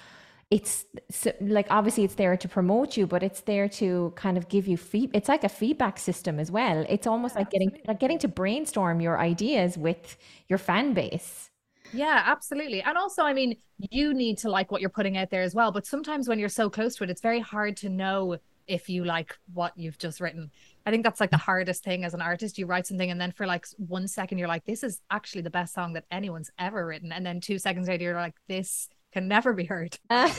it's 0.50 0.86
so, 1.10 1.32
like 1.40 1.66
obviously 1.70 2.04
it's 2.04 2.16
there 2.16 2.36
to 2.36 2.48
promote 2.48 2.96
you, 2.96 3.06
but 3.06 3.22
it's 3.22 3.42
there 3.42 3.68
to 3.68 4.12
kind 4.16 4.36
of 4.36 4.48
give 4.48 4.66
you 4.66 4.76
feed. 4.76 5.10
It's 5.14 5.28
like 5.28 5.44
a 5.44 5.48
feedback 5.48 5.98
system 5.98 6.40
as 6.40 6.50
well. 6.50 6.84
It's 6.88 7.06
almost 7.06 7.34
yeah, 7.34 7.40
like 7.40 7.50
getting 7.50 7.78
like 7.86 8.00
getting 8.00 8.18
to 8.18 8.28
brainstorm 8.28 9.00
your 9.00 9.20
ideas 9.20 9.78
with 9.78 10.16
your 10.48 10.58
fan 10.58 10.94
base. 10.94 11.50
Yeah, 11.94 12.22
absolutely. 12.26 12.82
And 12.82 12.98
also, 12.98 13.22
I 13.22 13.32
mean, 13.32 13.56
you 13.78 14.14
need 14.14 14.38
to 14.38 14.50
like 14.50 14.72
what 14.72 14.80
you're 14.80 14.90
putting 14.90 15.16
out 15.16 15.30
there 15.30 15.42
as 15.42 15.54
well. 15.54 15.70
But 15.70 15.86
sometimes 15.86 16.28
when 16.28 16.38
you're 16.38 16.48
so 16.48 16.68
close 16.68 16.96
to 16.96 17.04
it, 17.04 17.10
it's 17.10 17.20
very 17.20 17.40
hard 17.40 17.76
to 17.78 17.88
know 17.88 18.38
if 18.66 18.88
you 18.88 19.04
like 19.04 19.36
what 19.52 19.72
you've 19.76 19.98
just 19.98 20.20
written. 20.20 20.50
I 20.86 20.90
think 20.90 21.04
that's 21.04 21.20
like 21.20 21.30
the 21.30 21.36
hardest 21.36 21.84
thing 21.84 22.04
as 22.04 22.14
an 22.14 22.20
artist. 22.22 22.58
You 22.58 22.66
write 22.66 22.86
something 22.86 23.10
and 23.10 23.20
then 23.20 23.32
for 23.32 23.46
like 23.46 23.66
one 23.76 24.08
second 24.08 24.38
you're 24.38 24.48
like, 24.48 24.64
this 24.64 24.82
is 24.82 25.00
actually 25.10 25.42
the 25.42 25.50
best 25.50 25.74
song 25.74 25.92
that 25.94 26.04
anyone's 26.10 26.50
ever 26.58 26.86
written. 26.86 27.12
And 27.12 27.24
then 27.24 27.40
two 27.40 27.58
seconds 27.58 27.88
later 27.88 28.04
you're 28.04 28.14
like, 28.14 28.36
this 28.48 28.88
can 29.12 29.28
never 29.28 29.52
be 29.52 29.64
heard. 29.64 29.98
Uh. 30.10 30.30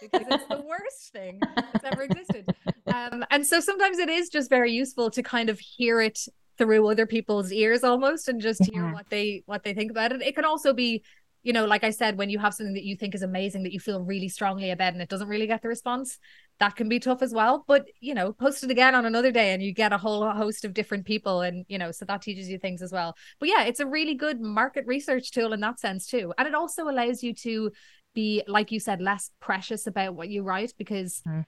because 0.00 0.26
it's 0.30 0.46
the 0.48 0.60
worst 0.60 1.12
thing 1.12 1.40
that's 1.56 1.84
ever 1.84 2.02
existed. 2.02 2.46
Um, 2.86 3.24
and 3.30 3.44
so 3.44 3.58
sometimes 3.58 3.98
it 3.98 4.08
is 4.08 4.28
just 4.28 4.48
very 4.48 4.70
useful 4.72 5.10
to 5.10 5.22
kind 5.22 5.50
of 5.50 5.58
hear 5.58 6.00
it 6.00 6.28
through 6.58 6.88
other 6.88 7.06
people's 7.06 7.52
ears 7.52 7.84
almost 7.84 8.28
and 8.28 8.40
just 8.40 8.64
hear 8.70 8.92
what 8.92 9.08
they 9.10 9.42
what 9.46 9.62
they 9.62 9.74
think 9.74 9.90
about 9.90 10.12
it. 10.12 10.22
It 10.22 10.34
can 10.34 10.44
also 10.44 10.72
be 10.72 11.02
you 11.46 11.52
know, 11.52 11.64
like 11.64 11.84
I 11.84 11.90
said, 11.90 12.18
when 12.18 12.28
you 12.28 12.40
have 12.40 12.54
something 12.54 12.74
that 12.74 12.82
you 12.82 12.96
think 12.96 13.14
is 13.14 13.22
amazing 13.22 13.62
that 13.62 13.72
you 13.72 13.78
feel 13.78 14.02
really 14.02 14.28
strongly 14.28 14.72
about 14.72 14.94
and 14.94 15.00
it 15.00 15.08
doesn't 15.08 15.28
really 15.28 15.46
get 15.46 15.62
the 15.62 15.68
response, 15.68 16.18
that 16.58 16.74
can 16.74 16.88
be 16.88 16.98
tough 16.98 17.22
as 17.22 17.32
well. 17.32 17.62
But, 17.68 17.86
you 18.00 18.14
know, 18.14 18.32
post 18.32 18.64
it 18.64 18.70
again 18.72 18.96
on 18.96 19.06
another 19.06 19.30
day 19.30 19.52
and 19.52 19.62
you 19.62 19.72
get 19.72 19.92
a 19.92 19.96
whole 19.96 20.28
host 20.28 20.64
of 20.64 20.74
different 20.74 21.04
people. 21.04 21.42
And, 21.42 21.64
you 21.68 21.78
know, 21.78 21.92
so 21.92 22.04
that 22.06 22.22
teaches 22.22 22.48
you 22.48 22.58
things 22.58 22.82
as 22.82 22.90
well. 22.90 23.14
But 23.38 23.48
yeah, 23.48 23.62
it's 23.62 23.78
a 23.78 23.86
really 23.86 24.14
good 24.14 24.40
market 24.40 24.88
research 24.88 25.30
tool 25.30 25.52
in 25.52 25.60
that 25.60 25.78
sense 25.78 26.06
too. 26.06 26.34
And 26.36 26.48
it 26.48 26.54
also 26.56 26.88
allows 26.88 27.22
you 27.22 27.32
to 27.34 27.70
be, 28.12 28.42
like 28.48 28.72
you 28.72 28.80
said, 28.80 29.00
less 29.00 29.30
precious 29.38 29.86
about 29.86 30.16
what 30.16 30.28
you 30.28 30.42
write 30.42 30.72
because 30.76 31.22
mm 31.24 31.44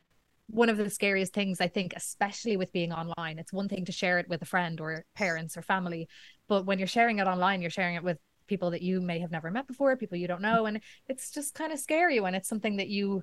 one 0.48 0.68
of 0.68 0.76
the 0.76 0.90
scariest 0.90 1.32
things 1.32 1.60
I 1.60 1.68
think, 1.68 1.92
especially 1.94 2.56
with 2.56 2.72
being 2.72 2.92
online. 2.92 3.38
It's 3.38 3.52
one 3.52 3.68
thing 3.68 3.84
to 3.84 3.92
share 3.92 4.18
it 4.18 4.28
with 4.28 4.42
a 4.42 4.46
friend 4.46 4.80
or 4.80 5.04
parents 5.14 5.56
or 5.56 5.62
family, 5.62 6.08
but 6.48 6.64
when 6.64 6.78
you're 6.78 6.88
sharing 6.88 7.18
it 7.18 7.26
online 7.26 7.60
you're 7.60 7.70
sharing 7.70 7.94
it 7.94 8.02
with 8.02 8.18
people 8.46 8.70
that 8.70 8.82
you 8.82 9.00
may 9.00 9.18
have 9.20 9.30
never 9.30 9.50
met 9.50 9.66
before 9.66 9.96
people 9.96 10.16
you 10.16 10.26
don't 10.26 10.40
know 10.40 10.66
and 10.66 10.80
it's 11.06 11.30
just 11.30 11.54
kind 11.54 11.72
of 11.72 11.78
scary 11.78 12.18
when 12.18 12.34
it's 12.34 12.48
something 12.48 12.76
that 12.76 12.88
you 12.88 13.22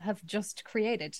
have 0.00 0.24
just 0.24 0.64
created 0.64 1.16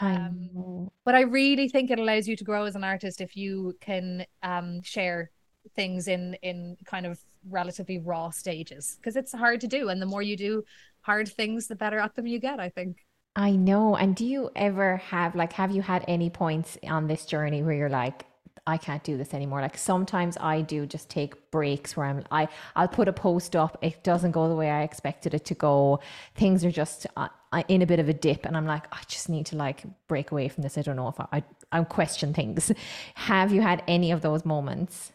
um, 0.00 0.90
but 1.04 1.14
I 1.14 1.22
really 1.22 1.68
think 1.68 1.90
it 1.90 1.98
allows 1.98 2.26
you 2.26 2.34
to 2.36 2.44
grow 2.44 2.64
as 2.64 2.76
an 2.76 2.84
artist 2.84 3.20
if 3.20 3.36
you 3.36 3.76
can 3.80 4.24
um, 4.42 4.80
share 4.82 5.30
things 5.74 6.08
in 6.08 6.34
in 6.42 6.76
kind 6.84 7.06
of 7.06 7.20
relatively 7.48 7.98
raw 7.98 8.30
stages 8.30 8.96
because 8.96 9.16
it's 9.16 9.32
hard 9.32 9.60
to 9.60 9.66
do 9.66 9.88
and 9.88 10.00
the 10.00 10.06
more 10.06 10.22
you 10.22 10.36
do 10.36 10.64
hard 11.00 11.28
things 11.28 11.66
the 11.66 11.74
better 11.74 11.98
at 11.98 12.14
them 12.14 12.26
you 12.26 12.38
get 12.38 12.60
i 12.60 12.68
think 12.68 13.04
I 13.34 13.52
know. 13.52 13.96
And 13.96 14.14
do 14.14 14.26
you 14.26 14.50
ever 14.54 14.98
have 14.98 15.34
like 15.34 15.52
have 15.54 15.70
you 15.70 15.82
had 15.82 16.04
any 16.06 16.28
points 16.30 16.76
on 16.86 17.06
this 17.06 17.24
journey 17.24 17.62
where 17.62 17.74
you're 17.74 17.88
like 17.88 18.26
I 18.64 18.76
can't 18.76 19.02
do 19.02 19.16
this 19.16 19.34
anymore. 19.34 19.60
Like 19.60 19.76
sometimes 19.76 20.36
I 20.40 20.60
do 20.60 20.86
just 20.86 21.08
take 21.08 21.50
breaks 21.50 21.96
where 21.96 22.06
I'm 22.06 22.24
I 22.30 22.48
I'll 22.76 22.88
put 22.88 23.08
a 23.08 23.12
post 23.12 23.56
up, 23.56 23.78
it 23.82 24.04
doesn't 24.04 24.32
go 24.32 24.48
the 24.48 24.54
way 24.54 24.70
I 24.70 24.82
expected 24.82 25.34
it 25.34 25.44
to 25.46 25.54
go. 25.54 26.00
Things 26.36 26.64
are 26.64 26.70
just 26.70 27.06
uh, 27.16 27.28
uh 27.52 27.62
in 27.68 27.82
a 27.82 27.86
bit 27.86 27.98
of 27.98 28.08
a 28.08 28.14
dip 28.14 28.44
and 28.46 28.56
I'm 28.56 28.66
like 28.66 28.84
I 28.92 29.00
just 29.08 29.28
need 29.28 29.46
to 29.46 29.56
like 29.56 29.82
break 30.08 30.30
away 30.30 30.48
from 30.48 30.62
this. 30.62 30.76
I 30.78 30.82
don't 30.82 30.96
know 30.96 31.08
if 31.08 31.18
I 31.18 31.26
I, 31.32 31.42
I 31.72 31.84
question 31.84 32.34
things. 32.34 32.70
Have 33.14 33.52
you 33.52 33.62
had 33.62 33.82
any 33.88 34.10
of 34.12 34.20
those 34.20 34.44
moments? 34.44 35.12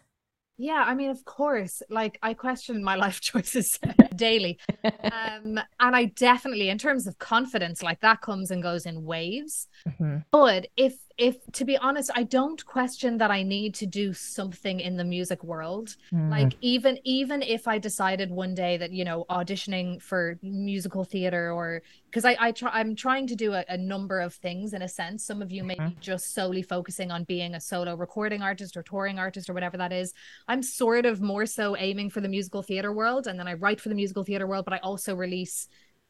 Yeah, 0.57 0.83
I 0.85 0.95
mean, 0.95 1.11
of 1.11 1.23
course, 1.23 1.83
like 1.89 2.17
I 2.23 2.33
question 2.33 2.83
my 2.83 2.95
life 3.05 3.21
choices 3.21 3.79
daily. 4.15 4.59
Um, 4.83 5.59
and 5.79 5.95
I 5.95 6.05
definitely, 6.05 6.69
in 6.69 6.77
terms 6.77 7.07
of 7.07 7.19
confidence, 7.19 7.83
like 7.83 8.01
that 8.01 8.21
comes 8.21 8.51
and 8.51 8.61
goes 8.63 8.85
in 8.85 9.03
waves. 9.03 9.67
Mm-hmm. 9.87 10.17
But 10.31 10.67
if 10.75 10.95
if 11.17 11.37
to 11.51 11.65
be 11.65 11.77
honest 11.77 12.11
i 12.15 12.21
don't 12.21 12.63
question 12.65 13.17
that 13.17 13.31
i 13.31 13.41
need 13.41 13.73
to 13.73 13.85
do 13.85 14.13
something 14.13 14.79
in 14.79 14.97
the 14.97 15.03
music 15.03 15.43
world 15.43 15.95
mm. 16.13 16.29
like 16.29 16.53
even 16.61 16.99
even 17.03 17.41
if 17.41 17.67
i 17.67 17.77
decided 17.77 18.29
one 18.29 18.53
day 18.53 18.77
that 18.77 18.91
you 18.91 19.03
know 19.03 19.25
auditioning 19.29 19.99
for 20.01 20.37
musical 20.43 21.03
theater 21.03 21.51
or 21.51 21.81
because 22.09 22.23
i 22.23 22.37
i 22.39 22.51
try 22.51 22.69
i'm 22.71 22.95
trying 22.95 23.25
to 23.25 23.35
do 23.35 23.53
a, 23.53 23.65
a, 23.69 23.77
number 23.77 24.19
of 24.19 24.33
things 24.33 24.73
in 24.73 24.83
a 24.83 24.87
sense 24.87 25.23
some 25.23 25.41
of 25.41 25.51
you 25.51 25.63
may 25.63 25.75
mm-hmm. 25.75 25.89
be 25.89 25.97
just 25.99 26.35
solely 26.35 26.61
focusing 26.61 27.09
on 27.09 27.23
being 27.23 27.55
a 27.55 27.59
solo 27.59 27.95
recording 27.95 28.41
artist 28.41 28.77
or 28.77 28.83
touring 28.83 29.17
artist 29.17 29.49
or 29.49 29.53
whatever 29.53 29.77
that 29.77 29.91
is 29.91 30.13
i'm 30.47 30.61
sort 30.61 31.05
of 31.05 31.19
more 31.19 31.47
so 31.47 31.75
aiming 31.77 32.09
for 32.09 32.21
the 32.21 32.29
musical 32.29 32.61
theater 32.61 32.93
world 32.93 33.25
and 33.25 33.39
then 33.39 33.47
i 33.47 33.53
write 33.53 33.81
for 33.81 33.89
the 33.89 33.95
musical 33.95 34.23
theater 34.23 34.45
world 34.45 34.65
but 34.65 34.73
i 34.73 34.77
also 34.77 35.15
release 35.15 35.67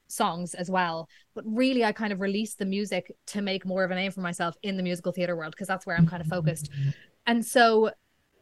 songs 0.08 0.54
as 0.54 0.70
well. 0.70 1.08
But 1.36 1.44
really, 1.48 1.84
I 1.84 1.92
kind 1.92 2.14
of 2.14 2.22
released 2.22 2.60
the 2.60 2.66
music 2.66 3.12
to 3.28 3.42
make 3.42 3.66
more 3.66 3.84
of 3.84 3.92
a 3.92 3.96
name 3.96 4.12
for 4.12 4.22
myself 4.22 4.56
in 4.64 4.78
the 4.78 4.84
musical 4.84 5.12
theater 5.12 5.36
world 5.36 5.52
because 5.52 5.68
that's 5.68 5.86
where 5.86 5.98
I'm 5.98 6.08
kind 6.08 6.22
of 6.22 6.28
focused. 6.28 6.70
And 7.26 7.46
so, 7.46 7.92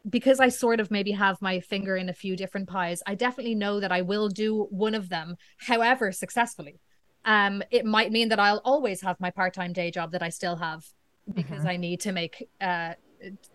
because 0.09 0.39
I 0.39 0.49
sort 0.49 0.79
of 0.79 0.91
maybe 0.91 1.11
have 1.11 1.41
my 1.41 1.59
finger 1.59 1.97
in 1.97 2.09
a 2.09 2.13
few 2.13 2.35
different 2.35 2.69
pies, 2.69 3.01
I 3.07 3.15
definitely 3.15 3.55
know 3.55 3.79
that 3.79 3.91
I 3.91 4.01
will 4.03 4.29
do 4.29 4.67
one 4.69 4.93
of 4.93 5.09
them, 5.09 5.35
however 5.57 6.11
successfully. 6.11 6.79
Um, 7.25 7.63
it 7.71 7.85
might 7.85 8.11
mean 8.11 8.29
that 8.29 8.39
I'll 8.39 8.61
always 8.63 9.01
have 9.01 9.19
my 9.19 9.31
part-time 9.31 9.73
day 9.73 9.89
job 9.89 10.11
that 10.11 10.21
I 10.21 10.29
still 10.29 10.55
have 10.57 10.85
because 11.33 11.59
mm-hmm. 11.59 11.67
I 11.67 11.77
need 11.77 12.01
to 12.01 12.11
make 12.11 12.47
uh 12.61 12.93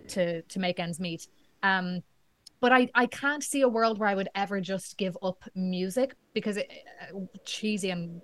to 0.09 0.43
to 0.43 0.59
make 0.59 0.81
ends 0.81 0.99
meet. 0.99 1.29
Um, 1.62 2.02
but 2.61 2.73
I, 2.73 2.88
I 2.95 3.07
can't 3.07 3.43
see 3.43 3.62
a 3.62 3.69
world 3.69 3.99
where 3.99 4.09
I 4.09 4.14
would 4.14 4.29
ever 4.35 4.61
just 4.61 4.97
give 4.99 5.17
up 5.23 5.43
music 5.55 6.14
because 6.35 6.57
it 6.57 6.71
uh, 7.14 7.19
cheesy 7.45 7.90
and 7.90 8.21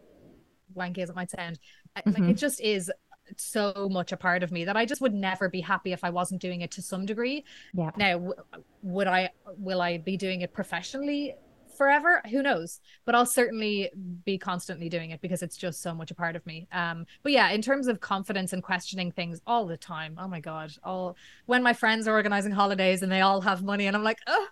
wanky 0.76 0.99
as 0.99 1.11
it 1.11 1.16
might 1.16 1.31
sound, 1.31 1.59
mm-hmm. 1.97 2.11
like 2.11 2.19
it 2.19 2.23
mm-hmm. 2.23 2.33
just 2.35 2.61
is 2.61 2.90
so 3.37 3.88
much 3.90 4.12
a 4.12 4.16
part 4.16 4.43
of 4.43 4.52
me 4.52 4.64
that 4.64 4.76
I 4.76 4.85
just 4.85 5.00
would 5.00 5.14
never 5.14 5.49
be 5.49 5.61
happy 5.61 5.93
if 5.93 6.05
I 6.05 6.11
wasn't 6.11 6.40
doing 6.40 6.61
it 6.61 6.71
to 6.73 6.83
some 6.83 7.07
degree. 7.07 7.45
Yeah. 7.75 7.90
Now, 7.97 8.12
w- 8.12 8.35
would 8.83 9.07
I? 9.09 9.31
Will 9.59 9.81
I 9.81 9.99
be 9.99 10.16
doing 10.16 10.43
it 10.43 10.52
professionally? 10.52 11.35
Forever 11.76 12.23
who 12.30 12.42
knows? 12.42 12.80
But 13.04 13.14
i'll 13.14 13.26
certainly 13.26 13.90
be 14.25 14.38
constantly 14.38 14.88
doing 14.88 15.11
it 15.11 15.21
because 15.21 15.42
it's 15.42 15.56
just 15.56 15.83
so 15.83 15.95
much 15.95 16.11
a 16.11 16.14
part 16.14 16.37
of 16.37 16.47
me. 16.47 16.68
Um 16.73 17.06
but 17.23 17.33
yeah 17.33 17.50
in 17.50 17.62
terms 17.62 17.87
of 17.87 18.00
confidence 18.00 18.52
and 18.52 18.62
questioning 18.62 19.12
things 19.12 19.40
all 19.47 19.66
the 19.66 19.76
time 19.76 20.16
oh 20.18 20.28
my 20.28 20.40
god 20.40 20.73
all 20.85 21.16
when 21.47 21.62
my 21.62 21.73
friends 21.73 22.09
are 22.09 22.14
organizing 22.14 22.52
holidays 22.52 23.02
and 23.02 23.11
they 23.11 23.21
all 23.21 23.40
have 23.40 23.62
money 23.62 23.87
and 23.87 23.97
i'm 23.97 24.04
like 24.04 24.18
oh 24.26 24.47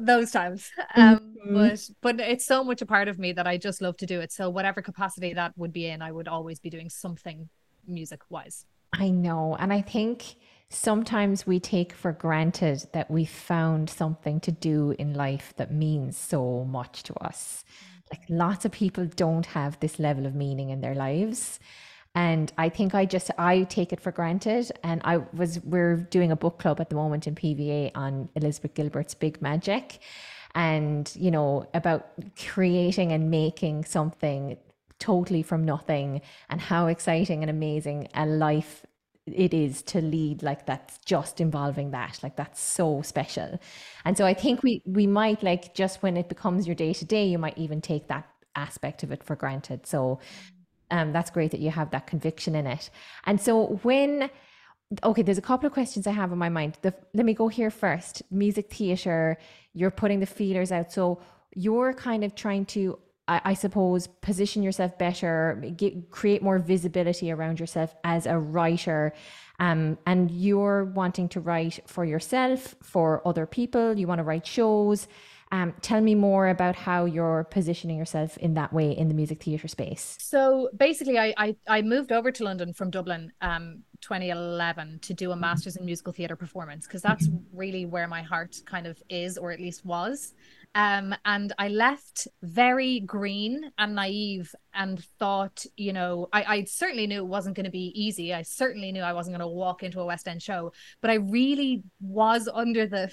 those 0.00 0.30
times. 0.30 0.70
Um 0.94 1.34
mm-hmm. 1.46 1.54
but 1.54 1.90
but 2.00 2.20
it's 2.20 2.46
so 2.46 2.62
much 2.62 2.82
a 2.82 2.86
part 2.86 3.08
of 3.08 3.18
me 3.18 3.32
that 3.32 3.46
i 3.46 3.56
just 3.56 3.80
love 3.80 3.96
to 3.98 4.06
do 4.06 4.20
it. 4.20 4.32
So 4.32 4.50
whatever 4.50 4.82
capacity 4.82 5.32
that 5.34 5.52
would 5.56 5.72
be 5.72 5.86
in 5.86 6.02
i 6.02 6.12
would 6.12 6.28
always 6.28 6.58
be 6.58 6.70
doing 6.70 6.90
something 6.90 7.48
music 7.86 8.20
wise 8.28 8.66
i 8.92 9.08
know. 9.08 9.56
And 9.58 9.72
i 9.72 9.80
think 9.80 10.36
sometimes 10.70 11.46
we 11.46 11.58
take 11.58 11.92
for 11.92 12.12
granted 12.12 12.84
that 12.92 13.10
we 13.10 13.24
found 13.24 13.88
something 13.88 14.40
to 14.40 14.52
do 14.52 14.94
in 14.98 15.14
life 15.14 15.54
that 15.56 15.72
means 15.72 16.16
so 16.16 16.64
much 16.64 17.02
to 17.04 17.14
us. 17.14 17.64
Like 18.12 18.22
lots 18.28 18.64
of 18.64 18.72
people 18.72 19.06
don't 19.06 19.46
have 19.46 19.80
this 19.80 19.98
level 19.98 20.26
of 20.26 20.34
meaning 20.34 20.70
in 20.70 20.80
their 20.80 20.94
lives. 20.94 21.58
And 22.14 22.52
I 22.58 22.68
think 22.68 22.94
I 22.94 23.04
just 23.04 23.30
I 23.38 23.62
take 23.64 23.92
it 23.92 24.00
for 24.00 24.12
granted. 24.12 24.72
And 24.82 25.00
I 25.04 25.18
was 25.34 25.60
we're 25.60 25.96
doing 25.96 26.32
a 26.32 26.36
book 26.36 26.58
club 26.58 26.80
at 26.80 26.88
the 26.90 26.96
moment 26.96 27.26
in 27.26 27.34
PVA 27.34 27.92
on 27.94 28.28
Elizabeth 28.34 28.74
Gilbert's 28.74 29.14
Big 29.14 29.40
Magic. 29.40 30.00
And, 30.54 31.10
you 31.14 31.30
know, 31.30 31.68
about 31.74 32.08
creating 32.36 33.12
and 33.12 33.30
making 33.30 33.84
something 33.84 34.56
totally 34.98 35.42
from 35.42 35.64
nothing 35.64 36.20
and 36.48 36.60
how 36.60 36.86
exciting 36.86 37.42
and 37.42 37.50
amazing 37.50 38.08
a 38.14 38.26
life 38.26 38.84
it 39.34 39.54
is 39.54 39.82
to 39.82 40.00
lead 40.00 40.42
like 40.42 40.66
that's 40.66 40.98
just 40.98 41.40
involving 41.40 41.90
that 41.92 42.18
like 42.22 42.36
that's 42.36 42.60
so 42.60 43.02
special. 43.02 43.58
And 44.04 44.16
so 44.16 44.24
i 44.26 44.34
think 44.34 44.62
we 44.62 44.82
we 44.86 45.06
might 45.06 45.42
like 45.42 45.74
just 45.74 46.02
when 46.02 46.16
it 46.16 46.28
becomes 46.28 46.66
your 46.66 46.74
day 46.74 46.92
to 46.92 47.04
day 47.04 47.26
you 47.26 47.38
might 47.38 47.58
even 47.58 47.80
take 47.80 48.08
that 48.08 48.28
aspect 48.56 49.02
of 49.02 49.12
it 49.12 49.22
for 49.24 49.36
granted. 49.36 49.86
So 49.86 50.20
um 50.90 51.12
that's 51.12 51.30
great 51.30 51.50
that 51.52 51.60
you 51.60 51.70
have 51.70 51.90
that 51.90 52.06
conviction 52.06 52.54
in 52.54 52.66
it. 52.66 52.90
And 53.24 53.40
so 53.40 53.78
when 53.82 54.30
okay 55.04 55.22
there's 55.22 55.38
a 55.38 55.42
couple 55.42 55.66
of 55.66 55.72
questions 55.72 56.06
i 56.06 56.12
have 56.12 56.32
in 56.32 56.38
my 56.38 56.48
mind. 56.48 56.78
The, 56.82 56.94
let 57.14 57.26
me 57.26 57.34
go 57.34 57.48
here 57.48 57.70
first. 57.70 58.22
Music 58.30 58.72
theater 58.72 59.38
you're 59.74 59.90
putting 59.90 60.20
the 60.20 60.26
feelers 60.26 60.72
out. 60.72 60.92
So 60.92 61.20
you're 61.54 61.92
kind 61.94 62.24
of 62.24 62.34
trying 62.34 62.66
to 62.66 62.98
I, 63.28 63.40
I 63.44 63.54
suppose, 63.54 64.06
position 64.06 64.62
yourself 64.62 64.98
better, 64.98 65.62
get, 65.76 66.10
create 66.10 66.42
more 66.42 66.58
visibility 66.58 67.30
around 67.30 67.60
yourself 67.60 67.94
as 68.02 68.26
a 68.26 68.38
writer. 68.38 69.12
Um, 69.60 69.98
and 70.06 70.30
you're 70.30 70.84
wanting 70.84 71.28
to 71.30 71.40
write 71.40 71.80
for 71.86 72.04
yourself, 72.04 72.74
for 72.82 73.26
other 73.26 73.46
people, 73.46 73.98
you 73.98 74.06
want 74.06 74.20
to 74.20 74.24
write 74.24 74.46
shows. 74.46 75.08
Um, 75.50 75.74
tell 75.80 76.00
me 76.00 76.14
more 76.14 76.48
about 76.48 76.76
how 76.76 77.06
you're 77.06 77.44
positioning 77.44 77.96
yourself 77.96 78.36
in 78.36 78.54
that 78.54 78.72
way 78.72 78.92
in 78.92 79.08
the 79.08 79.14
music 79.14 79.42
theatre 79.42 79.68
space. 79.68 80.16
So 80.20 80.68
basically, 80.76 81.18
I, 81.18 81.32
I, 81.36 81.56
I 81.66 81.82
moved 81.82 82.12
over 82.12 82.30
to 82.30 82.44
London 82.44 82.74
from 82.74 82.90
Dublin 82.90 83.32
um, 83.40 83.82
2011 84.00 85.00
to 85.00 85.14
do 85.14 85.32
a 85.32 85.36
master's 85.36 85.76
in 85.76 85.84
musical 85.84 86.12
theatre 86.12 86.36
performance 86.36 86.86
because 86.86 87.02
that's 87.02 87.28
really 87.52 87.86
where 87.86 88.06
my 88.06 88.22
heart 88.22 88.56
kind 88.66 88.86
of 88.86 89.02
is, 89.08 89.38
or 89.38 89.52
at 89.52 89.60
least 89.60 89.84
was. 89.84 90.34
Um, 90.74 91.14
and 91.24 91.52
I 91.58 91.68
left 91.68 92.28
very 92.42 93.00
green 93.00 93.72
and 93.78 93.94
naive 93.94 94.54
and 94.74 95.02
thought, 95.18 95.64
you 95.76 95.92
know, 95.92 96.28
I, 96.32 96.42
I 96.44 96.64
certainly 96.64 97.06
knew 97.06 97.18
it 97.18 97.26
wasn't 97.26 97.56
going 97.56 97.64
to 97.64 97.70
be 97.70 97.92
easy. 97.94 98.34
I 98.34 98.42
certainly 98.42 98.92
knew 98.92 99.02
I 99.02 99.12
wasn't 99.12 99.36
going 99.36 99.48
to 99.48 99.54
walk 99.54 99.82
into 99.82 100.00
a 100.00 100.06
West 100.06 100.28
End 100.28 100.42
show, 100.42 100.72
but 101.00 101.10
I 101.10 101.14
really 101.14 101.82
was 102.00 102.48
under 102.52 102.86
the 102.86 103.10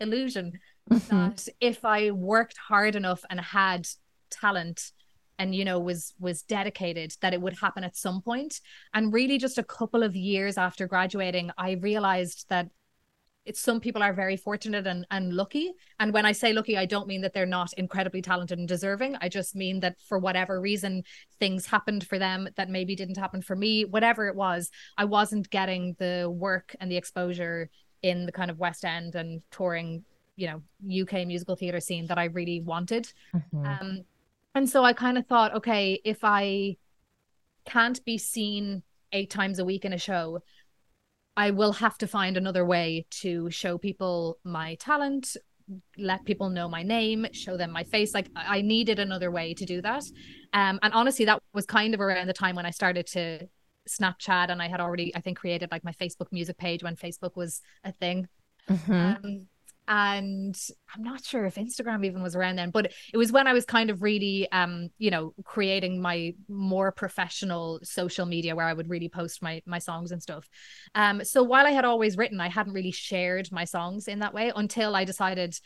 illusion 0.00 0.52
mm-hmm. 0.90 1.28
that 1.28 1.46
if 1.60 1.84
I 1.84 2.10
worked 2.10 2.56
hard 2.56 2.96
enough 2.96 3.24
and 3.30 3.40
had 3.40 3.86
talent, 4.30 4.92
and 5.38 5.54
you 5.54 5.64
know 5.64 5.78
was 5.78 6.14
was 6.18 6.42
dedicated 6.42 7.14
that 7.20 7.34
it 7.34 7.40
would 7.40 7.58
happen 7.58 7.84
at 7.84 7.96
some 7.96 8.22
point 8.22 8.60
and 8.92 9.12
really 9.12 9.38
just 9.38 9.58
a 9.58 9.64
couple 9.64 10.02
of 10.02 10.14
years 10.14 10.56
after 10.56 10.86
graduating 10.86 11.50
i 11.58 11.72
realized 11.72 12.46
that 12.48 12.68
it's 13.44 13.60
some 13.60 13.80
people 13.80 14.02
are 14.02 14.12
very 14.12 14.36
fortunate 14.36 14.86
and, 14.86 15.06
and 15.10 15.34
lucky. 15.34 15.72
And 16.00 16.12
when 16.12 16.24
I 16.24 16.32
say 16.32 16.52
lucky, 16.52 16.78
I 16.78 16.86
don't 16.86 17.06
mean 17.06 17.20
that 17.22 17.34
they're 17.34 17.44
not 17.44 17.72
incredibly 17.74 18.22
talented 18.22 18.58
and 18.58 18.66
deserving. 18.66 19.16
I 19.20 19.28
just 19.28 19.54
mean 19.54 19.80
that 19.80 19.96
for 20.08 20.18
whatever 20.18 20.60
reason, 20.60 21.02
things 21.38 21.66
happened 21.66 22.06
for 22.06 22.18
them 22.18 22.48
that 22.56 22.70
maybe 22.70 22.96
didn't 22.96 23.18
happen 23.18 23.42
for 23.42 23.54
me. 23.54 23.84
Whatever 23.84 24.28
it 24.28 24.34
was, 24.34 24.70
I 24.96 25.04
wasn't 25.04 25.50
getting 25.50 25.94
the 25.98 26.30
work 26.34 26.74
and 26.80 26.90
the 26.90 26.96
exposure 26.96 27.68
in 28.02 28.26
the 28.26 28.32
kind 28.32 28.50
of 28.50 28.58
West 28.58 28.84
End 28.84 29.14
and 29.14 29.42
touring, 29.50 30.04
you 30.36 30.46
know, 30.46 31.02
UK 31.02 31.26
musical 31.26 31.56
theatre 31.56 31.80
scene 31.80 32.06
that 32.06 32.18
I 32.18 32.24
really 32.24 32.60
wanted. 32.60 33.12
Mm-hmm. 33.34 33.66
Um, 33.66 34.04
and 34.54 34.68
so 34.68 34.84
I 34.84 34.92
kind 34.92 35.18
of 35.18 35.26
thought, 35.26 35.54
okay, 35.56 36.00
if 36.04 36.18
I 36.22 36.76
can't 37.64 38.04
be 38.04 38.18
seen 38.18 38.82
eight 39.12 39.30
times 39.30 39.58
a 39.58 39.64
week 39.64 39.84
in 39.84 39.92
a 39.92 39.98
show, 39.98 40.40
I 41.36 41.50
will 41.50 41.72
have 41.72 41.98
to 41.98 42.06
find 42.06 42.36
another 42.36 42.64
way 42.64 43.06
to 43.22 43.50
show 43.50 43.78
people 43.78 44.38
my 44.44 44.76
talent, 44.76 45.36
let 45.96 46.24
people 46.24 46.48
know 46.48 46.68
my 46.68 46.82
name, 46.82 47.26
show 47.32 47.56
them 47.56 47.72
my 47.72 47.84
face. 47.84 48.14
Like 48.14 48.28
I 48.36 48.60
needed 48.60 48.98
another 48.98 49.30
way 49.30 49.54
to 49.54 49.64
do 49.64 49.82
that. 49.82 50.04
Um, 50.52 50.78
and 50.82 50.92
honestly, 50.92 51.24
that 51.24 51.40
was 51.52 51.66
kind 51.66 51.94
of 51.94 52.00
around 52.00 52.28
the 52.28 52.32
time 52.32 52.54
when 52.54 52.66
I 52.66 52.70
started 52.70 53.06
to 53.08 53.48
Snapchat 53.88 54.50
and 54.50 54.62
I 54.62 54.68
had 54.68 54.80
already, 54.80 55.14
I 55.16 55.20
think, 55.20 55.38
created 55.38 55.70
like 55.72 55.84
my 55.84 55.92
Facebook 55.92 56.30
music 56.30 56.56
page 56.56 56.82
when 56.82 56.96
Facebook 56.96 57.34
was 57.34 57.60
a 57.82 57.92
thing. 57.92 58.28
Mm-hmm. 58.68 58.92
Um, 58.92 59.46
and 59.86 60.58
I'm 60.94 61.02
not 61.02 61.24
sure 61.24 61.44
if 61.44 61.56
Instagram 61.56 62.04
even 62.06 62.22
was 62.22 62.34
around 62.34 62.56
then, 62.56 62.70
but 62.70 62.92
it 63.12 63.16
was 63.16 63.32
when 63.32 63.46
I 63.46 63.52
was 63.52 63.64
kind 63.64 63.90
of 63.90 64.02
really, 64.02 64.50
um, 64.50 64.88
you 64.98 65.10
know, 65.10 65.34
creating 65.44 66.00
my 66.00 66.34
more 66.48 66.90
professional 66.90 67.80
social 67.82 68.24
media 68.24 68.56
where 68.56 68.66
I 68.66 68.72
would 68.72 68.88
really 68.88 69.08
post 69.08 69.42
my 69.42 69.62
my 69.66 69.78
songs 69.78 70.10
and 70.10 70.22
stuff. 70.22 70.48
Um, 70.94 71.24
so 71.24 71.42
while 71.42 71.66
I 71.66 71.70
had 71.70 71.84
always 71.84 72.16
written, 72.16 72.40
I 72.40 72.48
hadn't 72.48 72.72
really 72.72 72.92
shared 72.92 73.52
my 73.52 73.64
songs 73.64 74.08
in 74.08 74.20
that 74.20 74.34
way 74.34 74.52
until 74.54 74.96
I 74.96 75.04
decided 75.04 75.58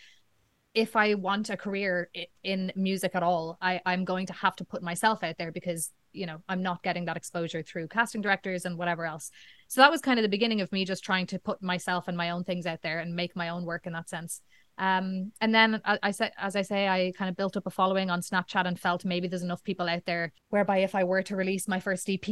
if 0.75 0.96
I 0.96 1.14
want 1.14 1.50
a 1.50 1.56
career 1.56 2.10
in 2.42 2.72
music 2.76 3.12
at 3.14 3.22
all, 3.22 3.56
I, 3.60 3.80
I'm 3.87 4.04
going 4.04 4.26
to 4.26 4.32
have 4.32 4.54
to 4.56 4.64
put 4.64 4.82
myself 4.82 5.25
out 5.25 5.37
there 5.38 5.50
because 5.50 5.90
you 6.12 6.27
know 6.27 6.38
i'm 6.49 6.62
not 6.62 6.83
getting 6.83 7.05
that 7.05 7.17
exposure 7.17 7.62
through 7.62 7.88
casting 7.88 8.21
directors 8.21 8.65
and 8.65 8.77
whatever 8.77 9.05
else 9.05 9.31
so 9.69 9.81
that 9.81 9.91
was 9.91 10.00
kind 10.00 10.19
of 10.19 10.23
the 10.23 10.29
beginning 10.29 10.61
of 10.61 10.71
me 10.73 10.85
just 10.85 11.05
trying 11.05 11.27
to 11.27 11.38
put 11.38 11.62
myself 11.62 12.09
and 12.09 12.17
my 12.17 12.31
own 12.31 12.45
things 12.45 12.67
out 12.67 12.81
there 12.83 12.99
and 13.00 13.15
make 13.15 13.37
my 13.37 13.49
own 13.49 13.65
work 13.65 13.87
in 13.87 13.93
that 13.93 14.09
sense 14.09 14.41
um, 14.79 15.33
and 15.41 15.53
then 15.53 15.81
I, 15.85 15.99
I 16.03 16.11
said 16.11 16.33
as 16.38 16.57
i 16.57 16.62
say 16.62 16.88
i 16.88 17.12
kind 17.17 17.29
of 17.29 17.37
built 17.37 17.57
up 17.57 17.67
a 17.67 17.71
following 17.71 18.11
on 18.11 18.21
snapchat 18.21 18.67
and 18.67 18.79
felt 18.79 19.05
maybe 19.05 19.29
there's 19.29 19.43
enough 19.43 19.65
people 19.65 19.88
out 19.88 20.05
there 20.07 20.33
whereby 20.50 20.79
if 20.79 20.95
i 20.95 21.05
were 21.05 21.23
to 21.23 21.37
release 21.37 21.69
my 21.69 21.81
first 21.81 22.09
ep 22.09 22.27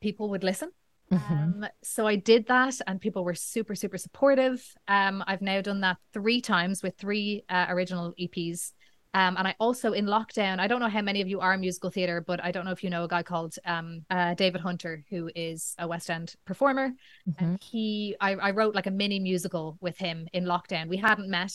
people 0.00 0.30
would 0.30 0.44
listen 0.44 0.70
Mm-hmm. 1.12 1.34
Um, 1.34 1.66
so 1.82 2.06
I 2.06 2.16
did 2.16 2.46
that, 2.48 2.74
and 2.86 3.00
people 3.00 3.24
were 3.24 3.34
super, 3.34 3.74
super 3.74 3.98
supportive. 3.98 4.64
Um, 4.88 5.22
I've 5.26 5.42
now 5.42 5.60
done 5.60 5.80
that 5.82 5.98
three 6.12 6.40
times 6.40 6.82
with 6.82 6.96
three 6.96 7.44
uh, 7.48 7.66
original 7.68 8.12
EPs. 8.20 8.72
Um, 9.16 9.38
and 9.38 9.48
I 9.48 9.54
also 9.58 9.92
in 9.92 10.04
lockdown, 10.04 10.60
I 10.60 10.66
don't 10.66 10.78
know 10.78 10.90
how 10.90 11.00
many 11.00 11.22
of 11.22 11.28
you 11.28 11.40
are 11.40 11.56
musical 11.56 11.88
theatre, 11.88 12.20
but 12.20 12.38
I 12.44 12.52
don't 12.52 12.66
know 12.66 12.70
if 12.70 12.84
you 12.84 12.90
know 12.90 13.04
a 13.04 13.08
guy 13.08 13.22
called 13.22 13.56
um, 13.64 14.04
uh, 14.10 14.34
David 14.34 14.60
Hunter, 14.60 15.04
who 15.08 15.30
is 15.34 15.74
a 15.78 15.88
West 15.88 16.10
End 16.10 16.34
performer. 16.44 16.90
Mm-hmm. 17.26 17.44
And 17.44 17.62
he, 17.62 18.14
I, 18.20 18.34
I 18.34 18.50
wrote 18.50 18.74
like 18.74 18.86
a 18.86 18.90
mini 18.90 19.18
musical 19.18 19.78
with 19.80 19.96
him 19.96 20.28
in 20.34 20.44
lockdown. 20.44 20.88
We 20.88 20.98
hadn't 20.98 21.30
met. 21.30 21.54